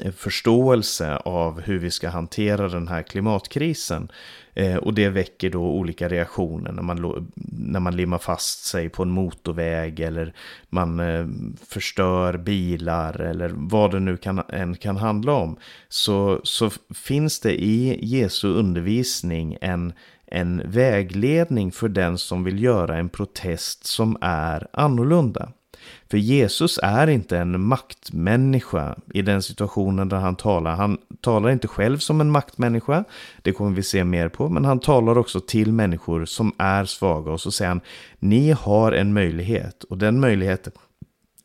Eh, 0.00 0.12
förståelse 0.12 1.16
av 1.16 1.60
hur 1.60 1.78
vi 1.78 1.90
ska 1.90 2.08
hantera 2.08 2.68
den 2.68 2.88
här 2.88 3.02
klimatkrisen. 3.02 4.08
Eh, 4.54 4.76
och 4.76 4.94
det 4.94 5.08
väcker 5.08 5.50
då 5.50 5.62
olika 5.62 6.08
reaktioner 6.08 6.72
när 6.72 6.82
man, 6.82 7.28
när 7.34 7.80
man 7.80 7.96
limmar 7.96 8.18
fast 8.18 8.64
sig 8.64 8.88
på 8.88 9.02
en 9.02 9.10
motorväg 9.10 10.00
eller 10.00 10.34
man 10.68 11.00
eh, 11.00 11.26
förstör 11.68 12.36
bilar 12.36 13.20
eller 13.20 13.52
vad 13.54 13.90
det 13.90 14.00
nu 14.00 14.16
kan, 14.16 14.42
än 14.48 14.76
kan 14.76 14.96
handla 14.96 15.32
om. 15.32 15.56
Så, 15.88 16.40
så 16.42 16.70
finns 16.94 17.40
det 17.40 17.62
i 17.62 18.06
Jesu 18.06 18.48
undervisning 18.48 19.56
en, 19.60 19.92
en 20.26 20.62
vägledning 20.70 21.72
för 21.72 21.88
den 21.88 22.18
som 22.18 22.44
vill 22.44 22.62
göra 22.62 22.96
en 22.96 23.08
protest 23.08 23.86
som 23.86 24.16
är 24.20 24.66
annorlunda. 24.72 25.52
För 26.10 26.18
Jesus 26.18 26.78
är 26.82 27.06
inte 27.06 27.38
en 27.38 27.60
maktmänniska 27.60 28.96
i 29.14 29.22
den 29.22 29.42
situationen 29.42 30.08
där 30.08 30.16
han 30.16 30.36
talar. 30.36 30.76
Han 30.76 30.98
talar 31.20 31.50
inte 31.50 31.68
själv 31.68 31.98
som 31.98 32.20
en 32.20 32.30
maktmänniska, 32.30 33.04
det 33.42 33.52
kommer 33.52 33.70
vi 33.76 33.82
se 33.82 34.04
mer 34.04 34.28
på, 34.28 34.48
men 34.48 34.64
han 34.64 34.78
talar 34.78 35.18
också 35.18 35.40
till 35.40 35.72
människor 35.72 36.24
som 36.24 36.52
är 36.58 36.84
svaga 36.84 37.32
och 37.32 37.40
så 37.40 37.50
säger 37.50 37.68
han, 37.68 37.80
ni 38.18 38.50
har 38.50 38.92
en 38.92 39.12
möjlighet 39.12 39.84
och 39.84 39.98
den 39.98 40.20
möjligheten 40.20 40.72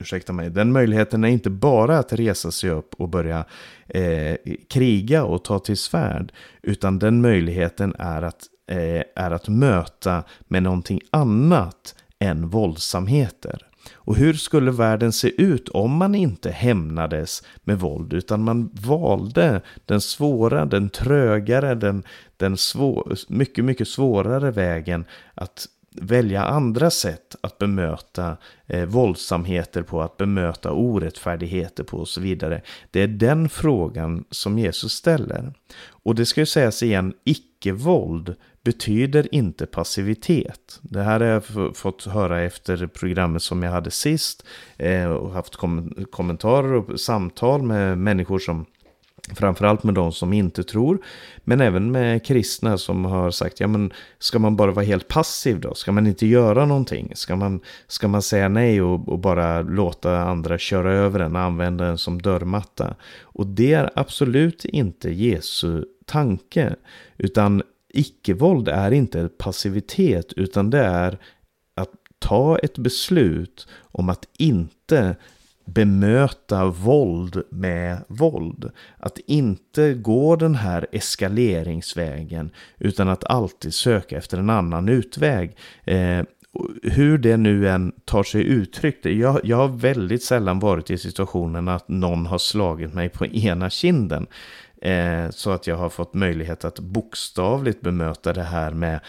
ursäkta 0.02 0.34
mig, 0.34 0.50
den 0.50 0.72
möjligheten 0.72 1.24
är 1.24 1.28
inte 1.28 1.50
bara 1.50 2.00
att 2.00 2.14
resa 2.14 2.52
sig 2.52 2.70
upp 2.70 2.94
och 2.94 3.10
börja 3.10 3.46
eh, 3.88 4.36
kriga 4.70 5.24
och 5.24 5.44
ta 5.44 5.60
till 5.60 5.78
svärd, 5.78 6.32
utan 6.62 7.00
den 7.00 7.22
möjligheten 7.22 7.96
är 8.00 8.22
att, 8.22 8.44
eh, 8.68 9.04
är 9.16 9.32
att 9.32 9.48
möta 9.48 10.24
med 10.48 10.64
någonting 10.64 11.02
annat 11.10 11.96
än 12.20 12.50
våldsamheter. 12.50 13.71
Och 13.94 14.16
hur 14.16 14.34
skulle 14.34 14.72
världen 14.72 15.12
se 15.12 15.42
ut 15.42 15.70
om 15.70 15.92
man 15.92 16.16
inte 16.16 16.52
hämnades 16.52 17.44
med 17.64 17.80
våld 17.80 18.14
utan 18.14 18.44
man 18.44 18.70
valde 18.74 19.62
den 19.86 20.02
svåra, 20.02 20.66
den 20.66 20.90
trögare, 20.90 21.76
den, 21.76 22.04
den 22.38 22.58
svår, 22.58 23.16
mycket, 23.28 23.66
mycket 23.66 23.88
svårare 23.88 24.52
vägen 24.52 25.06
att 25.36 25.68
välja 25.96 26.44
andra 26.44 26.90
sätt 26.90 27.36
att 27.42 27.58
bemöta 27.58 28.38
eh, 28.68 28.86
våldsamheter 28.86 29.82
på, 29.82 30.02
att 30.02 30.18
bemöta 30.18 30.72
orättfärdigheter 30.72 31.84
på 31.84 31.98
och 31.98 32.08
så 32.08 32.22
vidare. 32.22 32.62
Det 32.92 33.02
är 33.02 33.08
den 33.08 33.50
frågan 33.50 34.24
som 34.30 34.60
Jesus 34.60 34.94
ställer. 34.94 35.54
Och 35.88 36.16
det 36.16 36.26
ska 36.26 36.42
ju 36.42 36.46
sägas 36.46 36.84
igen, 36.84 37.14
icke-våld 37.24 38.36
betyder 38.64 39.36
inte 39.36 39.66
passivitet. 39.66 40.80
Det 40.82 41.02
här 41.02 41.20
har 41.20 41.28
jag 41.28 41.44
fått 41.78 42.06
höra 42.06 42.42
efter 42.42 42.88
programmet 42.88 43.44
som 43.44 43.64
jag 43.64 43.72
hade 43.72 43.92
sist 43.92 44.46
eh, 44.78 45.06
och 45.06 45.32
haft 45.32 45.56
kom 45.56 46.06
kommentarer 46.12 46.74
och 46.74 47.00
samtal 47.00 47.62
med 47.62 47.98
människor 47.98 48.40
som 48.40 48.66
Framförallt 49.36 49.84
med 49.84 49.94
de 49.94 50.12
som 50.12 50.34
inte 50.34 50.64
tror, 50.64 51.02
men 51.44 51.62
även 51.62 51.92
med 51.92 52.26
kristna 52.26 52.78
som 52.78 53.06
har 53.06 53.32
sagt, 53.32 53.60
ja 53.60 53.68
men 53.68 53.94
ska 54.20 54.40
man 54.40 54.56
bara 54.56 54.72
vara 54.72 54.86
helt 54.86 55.08
passiv 55.08 55.60
då? 55.60 55.74
Ska 55.74 55.92
man 55.92 56.08
inte 56.08 56.28
göra 56.28 56.66
någonting? 56.66 57.12
Ska 57.16 57.36
man, 57.36 57.60
ska 57.88 58.08
man 58.08 58.22
säga 58.22 58.50
nej 58.50 58.82
och, 58.82 59.10
och 59.10 59.20
bara 59.20 59.62
låta 59.62 60.20
andra 60.20 60.58
köra 60.58 60.94
över 60.94 61.20
en, 61.20 61.36
använda 61.36 61.86
den 61.86 61.98
som 61.98 62.22
dörrmatta? 62.22 62.96
Och 63.22 63.48
det 63.48 63.74
är 63.74 63.90
absolut 63.96 64.66
inte 64.66 65.10
Jesu 65.10 65.84
tanke, 66.06 66.76
utan 67.18 67.64
icke-våld 67.94 68.68
är 68.68 68.92
inte 68.92 69.30
passivitet, 69.38 70.34
utan 70.34 70.70
det 70.70 70.80
är 70.80 71.18
att 71.76 71.90
ta 72.20 72.58
ett 72.58 72.78
beslut 72.78 73.68
om 73.82 74.10
att 74.10 74.26
inte 74.38 75.16
bemöta 75.66 76.66
våld 76.66 77.44
med 77.50 77.98
våld. 78.08 78.72
Att 78.98 79.18
inte 79.18 79.94
gå 79.94 80.36
den 80.36 80.56
här 80.56 80.88
eskaleringsvägen 80.92 82.52
utan 82.78 83.10
att 83.10 83.24
alltid 83.24 83.74
söka 83.74 84.18
efter 84.18 84.38
en 84.38 84.50
annan 84.50 84.90
utväg. 84.90 85.56
Eh, 85.84 86.24
hur 86.84 87.18
det 87.18 87.38
nu 87.38 87.70
än 87.70 87.92
tar 88.06 88.24
sig 88.24 88.44
uttryck. 88.44 89.06
Jag, 89.06 89.40
jag 89.44 89.58
har 89.58 89.68
väldigt 89.68 90.24
sällan 90.24 90.60
varit 90.60 90.92
i 90.92 90.98
situationen 90.98 91.68
att 91.68 91.88
någon 91.88 92.26
har 92.26 92.38
slagit 92.38 92.94
mig 92.94 93.10
på 93.10 93.26
ena 93.26 93.70
kinden. 93.70 94.28
Eh, 94.82 95.30
så 95.30 95.52
att 95.52 95.68
jag 95.68 95.78
har 95.78 95.90
fått 95.90 96.14
möjlighet 96.14 96.66
att 96.66 96.80
bokstavligt 96.80 97.82
bemöta 97.82 98.34
det 98.34 98.44
här 98.44 98.72
med 98.72 99.00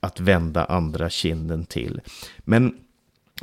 att 0.00 0.20
vända 0.20 0.64
andra 0.64 1.10
kinden 1.10 1.64
till. 1.64 2.00
Men 2.38 2.74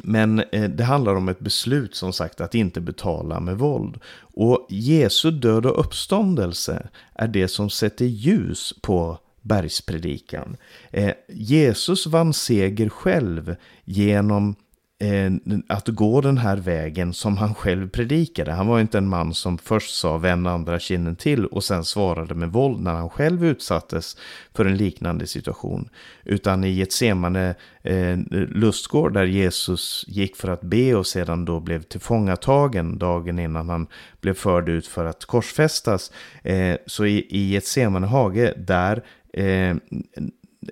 men 0.03 0.39
eh, 0.51 0.69
det 0.69 0.83
handlar 0.83 1.15
om 1.15 1.29
ett 1.29 1.39
beslut 1.39 1.95
som 1.95 2.13
sagt 2.13 2.41
att 2.41 2.55
inte 2.55 2.81
betala 2.81 3.39
med 3.39 3.57
våld. 3.57 3.99
Och 4.19 4.67
Jesu 4.69 5.31
död 5.31 5.65
och 5.65 5.79
uppståndelse 5.79 6.89
är 7.13 7.27
det 7.27 7.47
som 7.47 7.69
sätter 7.69 8.05
ljus 8.05 8.73
på 8.81 9.17
bergspredikan. 9.41 10.57
Eh, 10.91 11.13
Jesus 11.27 12.07
vann 12.07 12.33
seger 12.33 12.89
själv 12.89 13.55
genom 13.85 14.55
Eh, 15.01 15.31
att 15.67 15.87
gå 15.87 16.21
den 16.21 16.37
här 16.37 16.57
vägen 16.57 17.13
som 17.13 17.37
han 17.37 17.55
själv 17.55 17.89
predikade. 17.89 18.51
Han 18.51 18.67
var 18.67 18.79
inte 18.79 18.97
en 18.97 19.09
man 19.09 19.33
som 19.33 19.57
först 19.57 19.95
sa 19.95 20.17
vänd 20.17 20.47
andra 20.47 20.79
kinden 20.79 21.15
till 21.15 21.45
och 21.45 21.63
sen 21.63 21.85
svarade 21.85 22.35
med 22.35 22.51
våld 22.51 22.81
när 22.81 22.93
han 22.93 23.09
själv 23.09 23.45
utsattes 23.45 24.17
för 24.53 24.65
en 24.65 24.77
liknande 24.77 25.27
situation. 25.27 25.89
Utan 26.23 26.63
i 26.63 26.81
ett 26.81 26.91
semane 26.91 27.55
eh, 27.83 28.17
lustgård 28.49 29.13
där 29.13 29.25
Jesus 29.25 30.05
gick 30.07 30.35
för 30.35 30.47
att 30.47 30.61
be 30.61 30.95
och 30.95 31.07
sedan 31.07 31.45
då 31.45 31.59
blev 31.59 31.83
tillfångatagen 31.83 32.97
dagen 32.97 33.39
innan 33.39 33.69
han 33.69 33.87
blev 34.21 34.33
förd 34.33 34.69
ut 34.69 34.87
för 34.87 35.05
att 35.05 35.25
korsfästas. 35.25 36.11
Eh, 36.43 36.75
så 36.85 37.05
i, 37.05 37.27
i 37.29 37.55
ett 37.55 37.65
semane 37.65 38.07
hage 38.07 38.53
där 38.57 39.03
eh, 39.33 39.75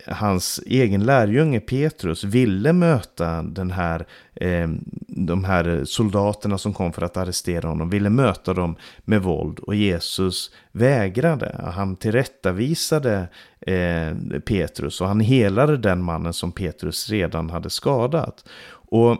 hans 0.05 0.59
egen 0.65 1.05
lärjunge 1.05 1.59
Petrus 1.59 2.23
ville 2.23 2.73
möta 2.73 3.41
den 3.43 3.71
här, 3.71 4.05
eh, 4.35 4.67
de 5.07 5.43
här 5.43 5.81
soldaterna 5.85 6.57
som 6.57 6.73
kom 6.73 6.93
för 6.93 7.01
att 7.01 7.17
arrestera 7.17 7.67
honom, 7.67 7.89
ville 7.89 8.09
möta 8.09 8.53
dem 8.53 8.75
med 9.05 9.21
våld 9.21 9.59
och 9.59 9.75
Jesus 9.75 10.51
vägrade. 10.71 11.71
Han 11.75 11.95
tillrättavisade 11.95 13.27
eh, 13.61 14.39
Petrus 14.45 15.01
och 15.01 15.07
han 15.07 15.19
helade 15.19 15.77
den 15.77 16.03
mannen 16.03 16.33
som 16.33 16.51
Petrus 16.51 17.09
redan 17.09 17.49
hade 17.49 17.69
skadat. 17.69 18.45
Och 18.89 19.17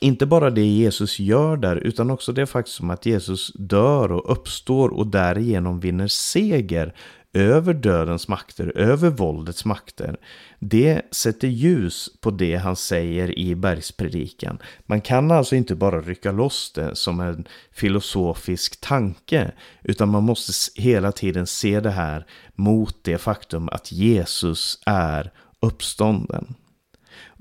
inte 0.00 0.26
bara 0.26 0.50
det 0.50 0.66
Jesus 0.66 1.18
gör 1.18 1.56
där, 1.56 1.76
utan 1.76 2.10
också 2.10 2.32
det 2.32 2.46
faktum 2.46 2.90
att 2.90 3.06
Jesus 3.06 3.52
dör 3.54 4.12
och 4.12 4.32
uppstår 4.32 4.88
och 4.88 5.06
därigenom 5.06 5.80
vinner 5.80 6.08
seger 6.08 6.94
över 7.32 7.74
dödens 7.74 8.28
makter, 8.28 8.72
över 8.76 9.10
våldets 9.10 9.64
makter. 9.64 10.16
Det 10.58 11.02
sätter 11.10 11.48
ljus 11.48 12.10
på 12.20 12.30
det 12.30 12.56
han 12.56 12.76
säger 12.76 13.38
i 13.38 13.54
bergspredikan. 13.54 14.58
Man 14.86 15.00
kan 15.00 15.30
alltså 15.30 15.56
inte 15.56 15.74
bara 15.74 16.00
rycka 16.00 16.32
loss 16.32 16.72
det 16.74 16.96
som 16.96 17.20
en 17.20 17.44
filosofisk 17.72 18.80
tanke, 18.80 19.52
utan 19.82 20.08
man 20.08 20.22
måste 20.22 20.80
hela 20.82 21.12
tiden 21.12 21.46
se 21.46 21.80
det 21.80 21.90
här 21.90 22.26
mot 22.54 22.96
det 23.02 23.18
faktum 23.18 23.68
att 23.68 23.92
Jesus 23.92 24.78
är 24.86 25.32
uppstånden. 25.60 26.54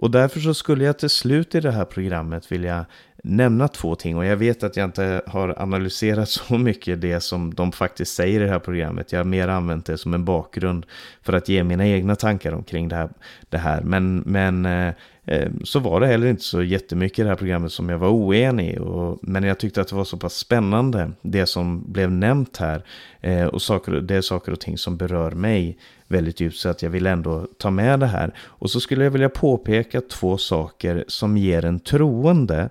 Och 0.02 0.12
därför 0.12 0.40
så 0.40 0.54
skulle 0.54 0.84
jag 0.84 1.00
till 1.00 1.10
slut 1.10 1.56
i 1.56 1.60
det 1.60 1.72
här 1.72 1.86
programmet 1.86 2.52
vilja 2.52 2.86
nämna 3.24 3.68
två 3.68 3.96
ting. 3.96 4.18
Och 4.18 4.26
jag 4.26 4.38
vet 4.38 4.64
att 4.64 4.78
jag 4.78 4.86
inte 4.86 5.22
har 5.28 5.62
analyserat 5.62 6.30
så 6.30 6.58
mycket 6.58 7.02
det 7.02 7.20
som 7.20 7.54
de 7.54 7.72
faktiskt 7.72 8.16
säger 8.16 8.42
i 8.42 8.44
det 8.44 8.52
här 8.52 8.60
programmet. 8.60 9.12
Jag 9.12 9.20
har 9.20 9.26
mer 9.26 9.48
använt 9.48 9.86
det 9.86 9.98
som 9.98 10.14
en 10.14 10.26
bakgrund 10.26 10.86
för 11.22 11.34
att 11.34 11.50
ge 11.50 11.64
mina 11.64 11.88
egna 11.88 12.16
tankar 12.16 12.52
omkring 12.52 12.88
det 12.88 12.96
här. 12.96 13.10
Det 13.50 13.58
här. 13.58 13.82
Men, 13.82 14.24
men 14.26 14.66
eh, 14.66 14.94
eh, 15.26 15.52
så 15.64 15.80
var 15.80 16.00
det 16.00 16.08
heller 16.08 16.28
inte 16.28 16.44
så 16.44 16.64
jättemycket 16.64 17.20
i 17.20 17.24
det 17.24 17.30
här 17.30 17.36
programmet 17.36 17.72
som 17.72 17.90
jag 17.90 17.98
var 17.98 18.10
oenig 18.10 18.74
i. 18.74 18.80
Och, 18.80 19.20
men 19.22 19.44
jag 19.44 19.60
tyckte 19.60 19.82
att 19.82 19.88
det 19.88 19.96
var 19.96 20.04
så 20.04 20.18
pass 20.18 20.34
spännande 20.34 21.12
det 21.22 21.46
som 21.46 21.92
blev 21.92 22.12
nämnt 22.12 22.58
här. 22.58 22.84
Eh, 23.22 23.46
och 23.46 23.62
saker, 23.62 23.92
det 23.92 24.16
är 24.16 24.22
saker 24.22 24.52
och 24.52 24.60
ting 24.60 24.78
som 24.78 24.98
berör 24.98 25.32
mig 25.32 25.78
väldigt 26.08 26.40
djupt 26.40 26.58
så 26.58 26.70
att 26.70 26.82
jag 26.82 26.90
vill 26.90 27.08
ändå 27.08 27.48
ta 27.58 27.72
med 27.72 28.00
det 28.00 28.06
här. 28.06 28.34
Och 28.40 28.70
så 28.70 28.80
skulle 28.80 29.04
jag 29.04 29.12
vilja 29.12 29.30
påpeka 29.30 30.02
två 30.02 30.38
saker 30.38 31.06
som 31.08 31.38
ger 31.38 31.66
en 31.66 31.80
troende 31.80 32.70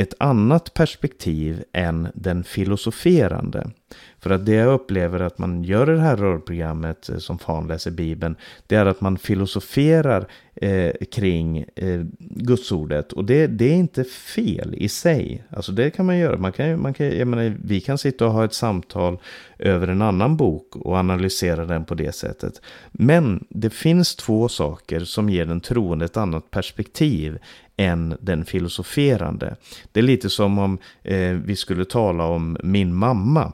ett 0.00 0.14
annat 0.18 0.74
perspektiv 0.74 1.64
än 1.72 2.08
den 2.14 2.44
filosoferande. 2.44 3.70
För 4.18 4.30
att 4.30 4.46
det 4.46 4.52
jag 4.52 4.72
upplever 4.72 5.20
att 5.20 5.38
man 5.38 5.64
gör 5.64 5.90
i 5.90 5.94
det 5.94 6.00
här 6.00 6.16
rörprogrammet 6.16 7.08
eh, 7.08 7.18
som 7.18 7.38
fan 7.38 7.68
läser 7.68 7.90
Bibeln, 7.90 8.36
det 8.66 8.76
är 8.76 8.86
att 8.86 9.00
man 9.00 9.18
filosoferar 9.18 10.26
eh, 10.54 10.92
kring 11.12 11.64
eh, 11.76 12.00
gudsordet. 12.18 13.12
Och 13.12 13.24
det, 13.24 13.46
det, 13.46 13.64
är 13.64 13.76
inte 13.76 14.04
fel 14.04 14.74
i 14.74 14.88
sig. 14.88 15.44
Alltså 15.50 15.72
det 15.72 15.90
kan 15.90 16.06
man 16.06 16.18
göra. 16.18 16.36
Man 16.36 16.52
kan, 16.52 16.82
man 16.82 16.94
kan, 16.94 17.18
jag 17.18 17.28
menar, 17.28 17.56
vi 17.64 17.80
kan 17.80 17.98
sitta 17.98 18.26
och 18.26 18.32
ha 18.32 18.44
ett 18.44 18.54
samtal 18.54 19.18
över 19.58 19.88
en 19.88 20.02
annan 20.02 20.36
bok 20.36 20.76
och 20.76 20.96
analysera 20.96 21.64
den 21.64 21.84
på 21.84 21.94
det 21.94 22.14
sättet. 22.14 22.60
Men 22.92 23.44
det 23.48 23.70
finns 23.70 24.16
två 24.16 24.48
saker 24.48 25.00
som 25.00 25.30
ger 25.30 25.44
den 25.44 25.60
troende 25.60 26.04
ett 26.04 26.16
annat 26.16 26.50
perspektiv 26.50 27.38
än 27.80 28.16
den 28.20 28.44
filosoferande. 28.44 29.56
Det 29.92 30.00
är 30.00 30.04
lite 30.04 30.30
som 30.30 30.58
om 30.58 30.78
eh, 31.02 31.32
vi 31.32 31.56
skulle 31.56 31.84
tala 31.84 32.24
om 32.24 32.56
min 32.62 32.94
mamma. 32.94 33.52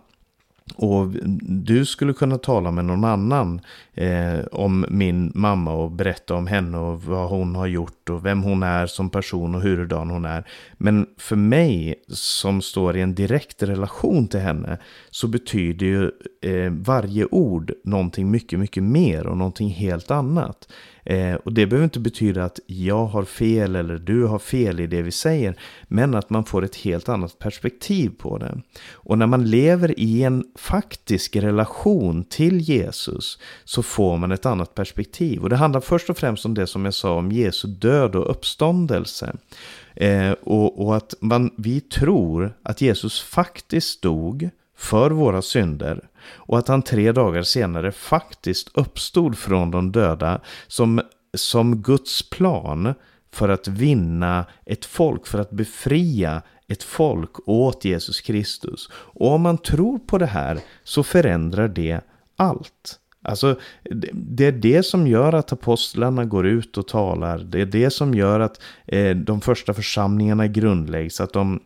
Och 0.75 1.09
du 1.43 1.85
skulle 1.85 2.13
kunna 2.13 2.39
tala 2.39 2.71
med 2.71 2.85
någon 2.85 3.05
annan 3.05 3.61
eh, 3.95 4.39
om 4.53 4.87
min 4.89 5.33
mamma 5.35 5.73
och 5.73 5.91
berätta 5.91 6.35
om 6.35 6.47
henne 6.47 6.79
och 6.79 7.03
vad 7.03 7.29
hon 7.29 7.55
har 7.55 7.67
gjort 7.67 8.11
och 8.11 8.27
vem 8.27 8.43
hon 8.43 8.63
är 8.63 8.87
som 8.87 9.11
person 9.11 9.55
och 9.55 9.61
hurdan 9.61 10.11
hon 10.11 10.25
är. 10.25 10.45
Men 10.79 11.07
för 11.19 11.37
mig 11.37 11.95
som 12.09 12.63
står 12.63 12.97
i 12.97 13.01
en 13.01 13.15
direkt 13.15 13.63
relation 13.63 14.29
till 14.29 14.41
henne 14.41 14.79
så 15.11 15.29
betyder 15.29 15.87
ju 15.87 16.11
eh, 16.43 16.73
varje 16.73 17.27
ord 17.31 17.73
någonting 17.85 18.31
mycket, 18.31 18.59
mycket 18.59 18.83
mer 18.83 19.27
och 19.27 19.37
någonting 19.37 19.71
helt 19.71 20.11
annat. 20.11 20.69
Eh, 21.07 21.35
och 21.35 21.53
det 21.53 21.67
behöver 21.67 21.85
inte 21.85 22.01
betyda 22.01 22.45
att 22.45 22.61
jag 22.67 23.07
har 23.07 23.25
fel 23.25 23.77
eller 23.77 23.99
du 23.99 24.25
har 24.25 24.39
fel 24.39 24.81
i 24.81 24.87
det 24.87 25.03
vi 25.03 25.11
säger. 25.11 25.59
Men 25.89 26.15
att 26.15 26.31
man 26.31 26.45
får 26.45 26.65
ett 26.65 26.77
helt 26.77 27.09
annat 27.09 27.39
perspektiv 27.39 28.11
på 28.19 28.39
det. 28.39 28.61
Och 28.93 29.19
när 29.19 29.27
man 29.27 29.51
lever 29.51 30.01
i 30.01 30.23
en 30.23 30.45
faktisk 30.59 31.37
relation 31.37 32.25
till 32.25 32.61
Jesus 32.61 33.39
så 33.65 33.83
får 33.83 34.17
man 34.17 34.33
ett 34.33 34.47
annat 34.47 34.75
perspektiv. 34.75 35.43
Och 35.43 35.49
det 35.49 35.57
handlar 35.57 35.81
först 35.81 36.11
och 36.11 36.19
främst 36.19 36.45
om 36.45 36.55
det 36.55 36.67
som 36.67 36.85
jag 36.85 36.95
sa 36.95 37.15
om 37.15 37.33
Jesu 37.33 37.69
död 37.69 38.15
och 38.17 38.31
uppståndelse. 38.31 39.37
Eh, 39.95 40.33
och, 40.33 40.87
och, 40.87 40.97
att 40.97 41.15
man, 41.21 41.51
vi 41.57 41.81
tror 41.81 42.57
att 42.63 42.81
Jesus 42.81 43.21
faktiskt 43.23 44.03
dog 44.03 44.51
för 44.77 45.11
våra 45.11 45.43
synder 45.43 46.09
och 46.29 46.59
att 46.59 46.69
han 46.69 46.83
tre 46.83 47.13
dagar 47.13 47.43
senare 47.43 47.93
faktiskt 47.93 48.71
uppstod 48.75 49.39
från 49.39 49.71
de 49.71 49.93
döda 49.93 50.41
som, 50.67 51.01
som 51.35 51.83
Guds 51.83 52.31
plan 52.31 52.95
för 53.33 53.49
att 53.49 53.69
vinna 53.69 54.45
ett 54.65 54.85
folk, 54.85 55.27
för 55.27 55.39
att 55.39 55.51
befria 55.51 56.43
ett 56.69 56.83
folk 56.83 57.49
åt 57.49 57.85
Jesus 57.85 58.21
Kristus. 58.21 58.89
Och 58.93 59.33
om 59.33 59.43
man 59.43 59.59
tror 59.59 59.99
på 59.99 60.19
det 60.19 60.27
här 60.27 60.61
så 60.85 61.03
förändrar 61.03 61.69
det 61.69 62.01
allt. 62.37 62.99
Alltså, 63.23 63.59
det 64.13 64.47
är 64.47 64.53
det 64.53 64.83
som 64.83 65.07
gör 65.07 65.33
att 65.33 65.53
apostlarna 65.53 66.25
går 66.25 66.47
ut 66.47 66.79
och 66.79 66.89
talar. 66.89 67.39
Det 67.39 67.61
är 67.61 67.67
det 67.67 67.91
som 67.91 68.15
gör 68.15 68.41
att 68.41 68.61
eh, 68.87 69.17
de 69.17 69.41
första 69.41 69.75
församlingarna 69.75 70.47
grundläggs. 70.47 71.21
Att 71.21 71.33
de 71.33 71.61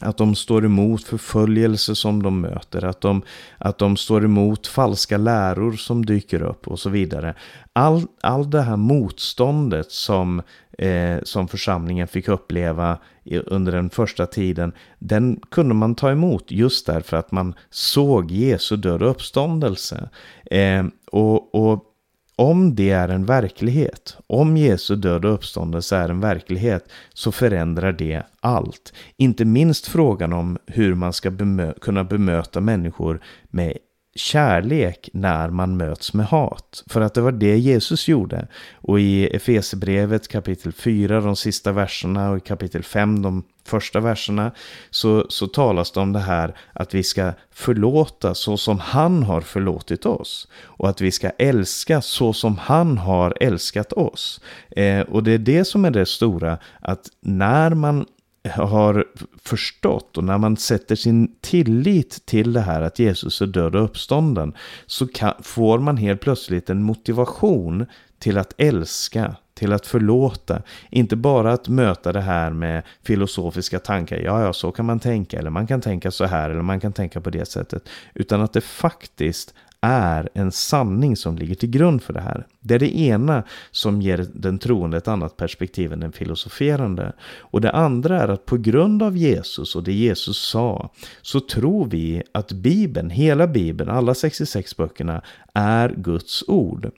att 0.00 0.16
de 0.16 0.34
står 0.34 0.64
emot 0.64 1.04
förföljelse 1.04 1.94
som 1.94 2.22
de 2.22 2.40
möter, 2.40 2.84
att 2.84 3.00
de, 3.00 3.22
att 3.58 3.78
de 3.78 3.96
står 3.96 4.24
emot 4.24 4.66
falska 4.66 5.16
läror 5.16 5.72
som 5.72 6.06
dyker 6.06 6.42
upp 6.42 6.68
och 6.68 6.78
så 6.78 6.90
vidare. 6.90 7.34
All, 7.72 8.02
all 8.20 8.50
det 8.50 8.62
här 8.62 8.76
motståndet 8.76 9.90
som, 9.90 10.42
eh, 10.78 11.18
som 11.22 11.48
församlingen 11.48 12.08
fick 12.08 12.28
uppleva 12.28 12.98
under 13.46 13.72
den 13.72 13.90
första 13.90 14.26
tiden, 14.26 14.72
den 14.98 15.40
kunde 15.50 15.74
man 15.74 15.94
ta 15.94 16.10
emot 16.10 16.44
just 16.50 16.86
därför 16.86 17.16
att 17.16 17.32
man 17.32 17.54
såg 17.70 18.30
Jesu 18.30 18.76
död 18.76 19.02
och 19.02 19.10
uppståndelse. 19.10 20.08
Eh, 20.50 20.84
och, 21.12 21.54
och 21.54 21.93
om 22.36 22.74
det 22.74 22.90
är 22.90 23.08
en 23.08 23.26
verklighet, 23.26 24.16
om 24.26 24.56
Jesu 24.56 24.96
död 24.96 25.24
och 25.24 25.34
uppståndelse 25.34 25.96
är 25.96 26.08
en 26.08 26.20
verklighet, 26.20 26.88
så 27.14 27.32
förändrar 27.32 27.92
det 27.92 28.22
allt. 28.40 28.92
Inte 29.16 29.44
minst 29.44 29.86
frågan 29.86 30.32
om 30.32 30.58
hur 30.66 30.94
man 30.94 31.12
ska 31.12 31.30
bemö 31.30 31.72
kunna 31.80 32.04
bemöta 32.04 32.60
människor 32.60 33.20
med 33.50 33.78
kärlek 34.14 35.08
när 35.12 35.50
man 35.50 35.76
möts 35.76 36.14
med 36.14 36.26
hat. 36.26 36.84
För 36.86 37.00
att 37.00 37.14
det 37.14 37.20
var 37.20 37.32
det 37.32 37.58
Jesus 37.58 38.08
gjorde. 38.08 38.48
Och 38.74 39.00
i 39.00 39.26
Efesebrevet 39.26 40.28
kapitel 40.28 40.72
4, 40.72 41.20
de 41.20 41.36
sista 41.36 41.72
verserna 41.72 42.30
och 42.30 42.36
i 42.36 42.40
kapitel 42.40 42.82
5, 42.82 43.22
de 43.22 43.42
första 43.64 44.00
verserna, 44.00 44.52
så, 44.90 45.26
så 45.28 45.46
talas 45.46 45.92
det 45.92 46.00
om 46.00 46.12
det 46.12 46.18
här 46.18 46.56
att 46.72 46.94
vi 46.94 47.02
ska 47.02 47.32
förlåta 47.50 48.34
så 48.34 48.56
som 48.56 48.78
han 48.78 49.22
har 49.22 49.40
förlåtit 49.40 50.06
oss. 50.06 50.48
Och 50.62 50.88
att 50.88 51.00
vi 51.00 51.10
ska 51.10 51.30
älska 51.30 52.02
så 52.02 52.32
som 52.32 52.58
han 52.58 52.98
har 52.98 53.34
älskat 53.40 53.92
oss. 53.92 54.40
Eh, 54.70 55.00
och 55.00 55.22
det 55.22 55.32
är 55.32 55.38
det 55.38 55.64
som 55.64 55.84
är 55.84 55.90
det 55.90 56.06
stora, 56.06 56.58
att 56.80 57.10
när 57.20 57.70
man 57.70 58.06
har 58.50 59.04
förstått 59.42 60.18
och 60.18 60.24
när 60.24 60.38
man 60.38 60.56
sätter 60.56 60.96
sin 60.96 61.34
tillit 61.40 62.26
till 62.26 62.52
det 62.52 62.60
här 62.60 62.82
att 62.82 62.98
Jesus 62.98 63.40
är 63.40 63.46
död 63.46 63.76
och 63.76 63.84
uppstånden 63.84 64.54
så 64.86 65.06
kan, 65.06 65.34
får 65.42 65.78
man 65.78 65.96
helt 65.96 66.20
plötsligt 66.20 66.70
en 66.70 66.82
motivation 66.82 67.86
till 68.18 68.38
att 68.38 68.54
älska, 68.58 69.36
till 69.54 69.72
att 69.72 69.86
förlåta. 69.86 70.62
Inte 70.90 71.16
bara 71.16 71.52
att 71.52 71.68
möta 71.68 72.12
det 72.12 72.20
här 72.20 72.50
med 72.50 72.82
filosofiska 73.02 73.78
tankar, 73.78 74.16
ja 74.16 74.42
ja 74.42 74.52
så 74.52 74.72
kan 74.72 74.86
man 74.86 75.00
tänka 75.00 75.38
eller 75.38 75.50
man 75.50 75.66
kan 75.66 75.80
tänka 75.80 76.10
så 76.10 76.24
här 76.24 76.50
eller 76.50 76.62
man 76.62 76.80
kan 76.80 76.92
tänka 76.92 77.20
på 77.20 77.30
det 77.30 77.48
sättet. 77.48 77.88
Utan 78.14 78.40
att 78.40 78.52
det 78.52 78.60
faktiskt 78.60 79.54
är 79.84 80.28
en 80.34 80.52
sanning 80.52 81.16
som 81.16 81.36
ligger 81.36 81.54
till 81.54 81.70
grund 81.70 82.02
för 82.02 82.12
det 82.12 82.20
här. 82.20 82.46
Det 82.60 82.74
är 82.74 82.78
det 82.78 82.98
ena 82.98 83.42
som 83.70 84.02
ger 84.02 84.26
den 84.34 84.58
troende 84.58 84.96
ett 84.96 85.08
annat 85.08 85.36
perspektiv 85.36 85.92
än 85.92 86.00
den 86.00 86.12
filosoferande. 86.12 87.12
Och 87.38 87.60
det 87.60 87.72
andra 87.72 88.22
är 88.22 88.28
att 88.28 88.46
på 88.46 88.56
grund 88.56 89.02
av 89.02 89.16
Jesus 89.16 89.76
och 89.76 89.82
det 89.82 89.92
Jesus 89.92 90.38
sa 90.38 90.90
så 91.22 91.40
tror 91.40 91.86
vi 91.86 92.22
att 92.32 92.52
Bibeln, 92.52 93.10
hela 93.10 93.46
Bibeln, 93.46 93.90
alla 93.90 94.14
66 94.14 94.76
böckerna 94.76 95.22
är 95.54 95.88
Guds 95.88 96.44
ord. 96.46 96.90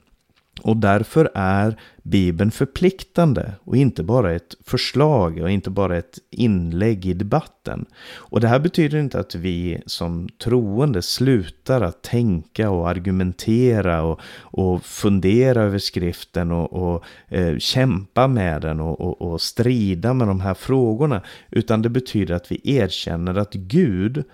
Och 0.67 0.77
därför 0.77 1.31
är 1.35 1.77
Bibeln 2.03 2.51
förpliktande 2.51 3.53
och 3.65 3.77
inte 3.77 4.03
bara 4.03 4.33
ett 4.33 4.55
förslag 4.65 5.39
och 5.39 5.51
inte 5.51 5.71
bara 5.71 5.97
ett 5.97 6.19
inlägg 6.31 7.07
i 7.07 7.15
debatten. 7.15 7.87
Och 8.15 8.41
det 8.41 8.49
här 8.49 8.59
betyder 8.59 8.99
inte 8.99 9.21
att 9.21 9.35
vi 9.35 9.83
som 9.87 10.29
troende 10.45 11.03
slutar 11.03 11.81
att 11.81 12.03
tänka 12.03 12.71
och 12.71 12.89
argumentera 12.89 14.03
och, 14.03 14.21
och 14.41 14.85
fundera 14.85 15.63
över 15.63 15.79
skriften 15.79 16.53
och, 16.53 16.73
och 16.73 17.05
eh, 17.29 17.59
kämpa 17.59 18.29
med 18.29 18.63
den 18.63 18.81
och, 18.81 19.01
och, 19.01 19.23
och 19.33 19.41
strida 19.41 20.15
med 20.15 20.29
de 20.29 20.41
här 20.41 20.55
frågorna. 20.55 21.23
Utan 21.51 21.83
det 21.83 21.89
betyder 21.89 22.35
att 22.35 22.53
vi 22.53 22.61
erkänner 22.77 23.35
att 23.35 23.55
Gud 23.55 24.25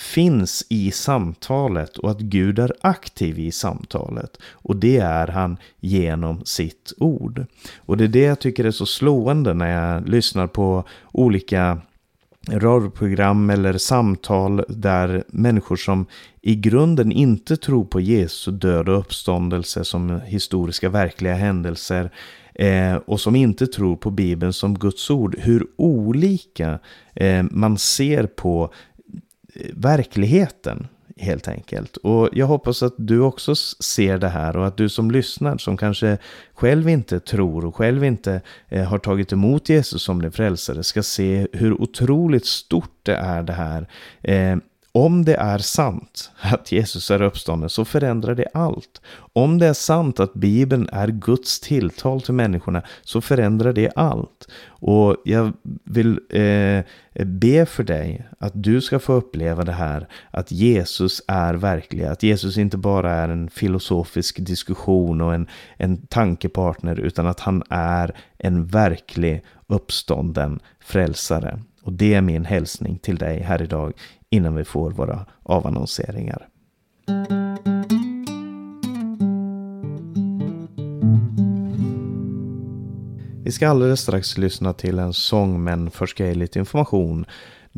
finns 0.00 0.66
i 0.68 0.90
samtalet 0.90 1.98
och 1.98 2.10
att 2.10 2.20
Gud 2.20 2.58
är 2.58 2.72
aktiv 2.80 3.38
i 3.38 3.52
samtalet. 3.52 4.38
Och 4.52 4.76
det 4.76 4.98
är 4.98 5.26
han 5.26 5.56
genom 5.80 6.44
sitt 6.44 6.92
ord. 6.98 7.44
Och 7.78 7.96
det 7.96 8.04
är 8.04 8.08
det 8.08 8.22
jag 8.22 8.38
tycker 8.38 8.64
är 8.64 8.70
så 8.70 8.86
slående 8.86 9.54
när 9.54 9.94
jag 9.94 10.08
lyssnar 10.08 10.46
på 10.46 10.84
olika 11.12 11.80
radioprogram 12.48 13.50
eller 13.50 13.78
samtal 13.78 14.64
där 14.68 15.24
människor 15.28 15.76
som 15.76 16.06
i 16.42 16.54
grunden 16.54 17.12
inte 17.12 17.56
tror 17.56 17.84
på 17.84 18.00
Jesu 18.00 18.50
död 18.50 18.88
och 18.88 18.98
uppståndelse 18.98 19.84
som 19.84 20.20
historiska 20.20 20.88
verkliga 20.88 21.34
händelser 21.34 22.10
eh, 22.54 22.94
och 22.94 23.20
som 23.20 23.36
inte 23.36 23.66
tror 23.66 23.96
på 23.96 24.10
Bibeln 24.10 24.52
som 24.52 24.78
Guds 24.78 25.10
ord, 25.10 25.36
hur 25.38 25.66
olika 25.76 26.78
eh, 27.14 27.42
man 27.50 27.78
ser 27.78 28.26
på 28.26 28.72
verkligheten 29.72 30.88
helt 31.20 31.48
enkelt. 31.48 31.96
Och 31.96 32.28
jag 32.32 32.46
hoppas 32.46 32.82
att 32.82 32.94
du 32.96 33.20
också 33.20 33.54
ser 33.54 34.18
det 34.18 34.28
här 34.28 34.56
och 34.56 34.66
att 34.66 34.76
du 34.76 34.88
som 34.88 35.10
lyssnar 35.10 35.58
som 35.58 35.76
kanske 35.76 36.18
själv 36.54 36.88
inte 36.88 37.20
tror 37.20 37.64
och 37.64 37.76
själv 37.76 38.04
inte 38.04 38.40
eh, 38.68 38.84
har 38.84 38.98
tagit 38.98 39.32
emot 39.32 39.68
Jesus 39.68 40.02
som 40.02 40.22
din 40.22 40.32
frälsare 40.32 40.82
ska 40.82 41.02
se 41.02 41.46
hur 41.52 41.82
otroligt 41.82 42.46
stort 42.46 42.98
det 43.02 43.14
är 43.14 43.42
det 43.42 43.52
här. 43.52 43.86
Eh, 44.22 44.56
om 44.92 45.24
det 45.24 45.34
är 45.34 45.58
sant 45.58 46.30
att 46.40 46.72
Jesus 46.72 47.10
är 47.10 47.22
uppstånden 47.22 47.70
så 47.70 47.84
förändrar 47.84 48.34
det 48.34 48.46
allt. 48.54 49.00
Om 49.32 49.58
det 49.58 49.66
är 49.66 49.72
sant 49.72 50.20
att 50.20 50.34
Bibeln 50.34 50.88
är 50.92 51.08
Guds 51.08 51.60
tilltal 51.60 52.20
till 52.20 52.34
människorna 52.34 52.82
så 53.02 53.20
förändrar 53.20 53.72
det 53.72 53.90
allt. 53.96 54.48
Och 54.66 55.16
jag 55.24 55.52
vill 55.84 56.20
eh, 56.30 56.84
be 57.24 57.66
för 57.66 57.82
dig 57.82 58.26
att 58.38 58.52
du 58.54 58.80
ska 58.80 58.98
få 58.98 59.12
uppleva 59.12 59.64
det 59.64 59.72
här 59.72 60.08
att 60.30 60.52
Jesus 60.52 61.22
är 61.28 61.54
verklig. 61.54 62.04
Att 62.04 62.22
Jesus 62.22 62.58
inte 62.58 62.76
bara 62.76 63.12
är 63.12 63.28
en 63.28 63.50
filosofisk 63.50 64.36
diskussion 64.40 65.20
och 65.20 65.34
en, 65.34 65.46
en 65.76 66.06
tankepartner 66.06 67.00
utan 67.00 67.26
att 67.26 67.40
han 67.40 67.62
är 67.70 68.16
en 68.38 68.66
verklig 68.66 69.42
uppstånden 69.66 70.60
frälsare. 70.80 71.60
Och 71.82 71.92
det 71.92 72.14
är 72.14 72.20
min 72.20 72.44
hälsning 72.44 72.98
till 72.98 73.16
dig 73.16 73.40
här 73.40 73.62
idag 73.62 73.92
innan 74.30 74.54
vi 74.54 74.64
får 74.64 74.90
våra 74.90 75.26
avannonseringar. 75.42 76.48
Vi 83.44 83.52
ska 83.52 83.68
alldeles 83.68 84.00
strax 84.00 84.38
lyssna 84.38 84.72
till 84.72 84.98
en 84.98 85.12
sång 85.12 85.64
men 85.64 85.90
först 85.90 86.10
ska 86.10 86.22
jag 86.22 86.32
ge 86.32 86.38
lite 86.38 86.58
information 86.58 87.26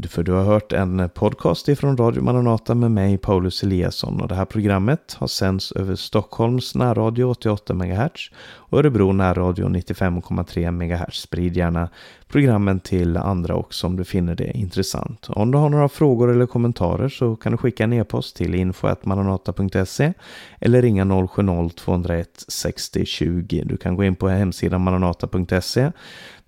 för 0.09 0.23
du 0.23 0.33
har 0.33 0.45
hört 0.45 0.73
en 0.73 1.11
podcast 1.15 1.69
ifrån 1.69 1.97
Radio 1.97 2.23
Maranata 2.23 2.75
med 2.75 2.91
mig, 2.91 3.19
Paulus 3.19 3.63
Eliasson. 3.63 4.21
Och 4.21 4.29
det 4.29 4.35
här 4.35 4.45
programmet 4.45 5.17
har 5.19 5.27
sänds 5.27 5.73
över 5.73 5.97
Stockholms 5.97 6.75
närradio 6.75 7.25
88 7.25 7.75
MHz 7.75 8.31
och 8.35 8.79
Örebro 8.79 9.13
närradio 9.13 9.69
95,3 9.69 10.71
MHz. 10.71 11.15
Sprid 11.15 11.57
gärna 11.57 11.89
programmen 12.29 12.81
till 12.81 13.17
andra 13.17 13.55
också 13.55 13.87
om 13.87 13.97
du 13.97 14.05
finner 14.05 14.35
det 14.35 14.59
intressant. 14.59 15.29
Om 15.29 15.51
du 15.51 15.59
har 15.59 15.69
några 15.69 15.89
frågor 15.89 16.31
eller 16.31 16.47
kommentarer 16.47 17.09
så 17.09 17.37
kan 17.37 17.53
du 17.53 17.59
skicka 17.59 17.85
en 17.85 17.93
e-post 17.93 18.37
till 18.37 18.55
info.maranata.se 18.55 20.13
eller 20.61 20.83
ringa 20.83 21.05
070-201 21.05 22.25
60 22.49 23.05
20. 23.05 23.63
Du 23.65 23.77
kan 23.77 23.97
gå 23.97 24.05
in 24.05 24.17
på 24.17 24.29
hemsidan 24.29 24.81
maranata.se 24.81 25.93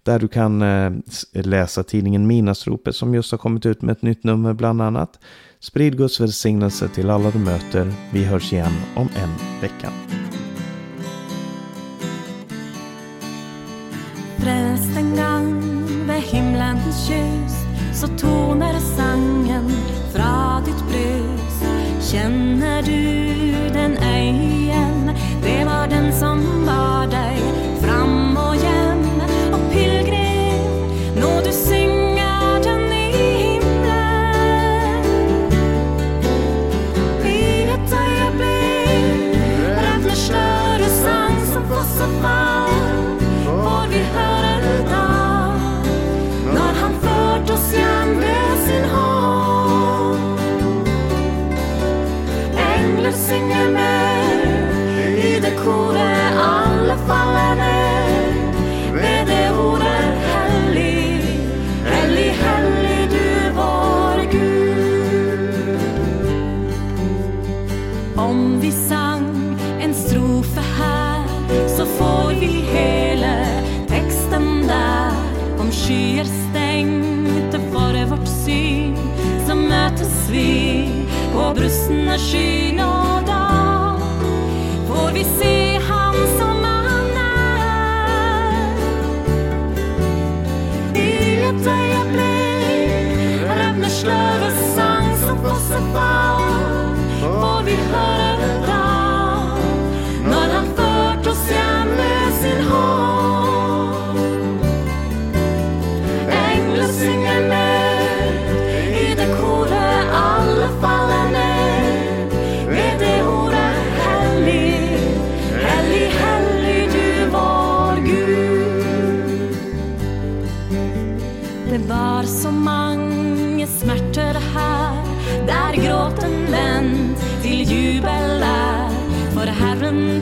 där 0.04 0.18
du 0.18 0.28
kan 0.28 0.62
eh, 0.62 0.92
läsa 1.32 1.82
tidningen 1.82 2.26
Minasropet 2.26 2.96
som 2.96 3.14
just 3.14 3.30
har 3.30 3.38
kommit 3.38 3.66
ut 3.66 3.82
med 3.82 3.92
ett 3.92 4.02
nytt 4.02 4.24
nummer 4.24 4.52
bland 4.52 4.82
annat. 4.82 5.18
Sprid 5.60 5.96
Guds 5.96 6.20
välsignelse 6.20 6.88
till 6.88 7.10
alla 7.10 7.30
du 7.30 7.38
möter. 7.38 7.92
Vi 8.12 8.24
hörs 8.24 8.52
igen 8.52 8.72
om 8.96 9.08
en 9.16 9.60
vecka. 9.60 9.90
Frälst 14.36 14.96
en 14.96 15.16
gång 15.16 15.62
vid 16.06 16.22
himlens 16.22 17.10
ljus 17.10 17.52
så 17.92 18.06
tonar 18.06 18.78
sangen 18.80 19.70
från 20.12 20.64
ditt 20.64 20.88
brus. 20.88 21.62
Känner 22.12 22.82
du 22.82 23.24
den 23.72 23.96
ej 23.96 24.43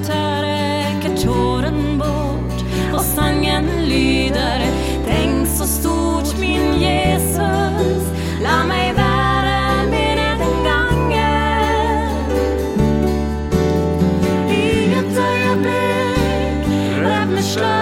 slutar 0.03 0.43
räcker 0.43 1.17
tåren 1.17 1.99
bort 1.99 2.65
och 2.95 3.01
sangen 3.01 3.67
lyder 3.89 4.63
Tänk 5.07 5.49
så 5.49 5.65
stort 5.65 6.39
min 6.39 6.81
Jesus, 6.81 8.05
la 8.43 8.65
mig 8.65 8.93
värre 8.93 9.91
med 9.91 10.19
den 10.19 10.39
gången. 10.65 12.09
Inget 14.51 15.19
ögonblick 15.19 16.67
räddningslag 17.03 17.82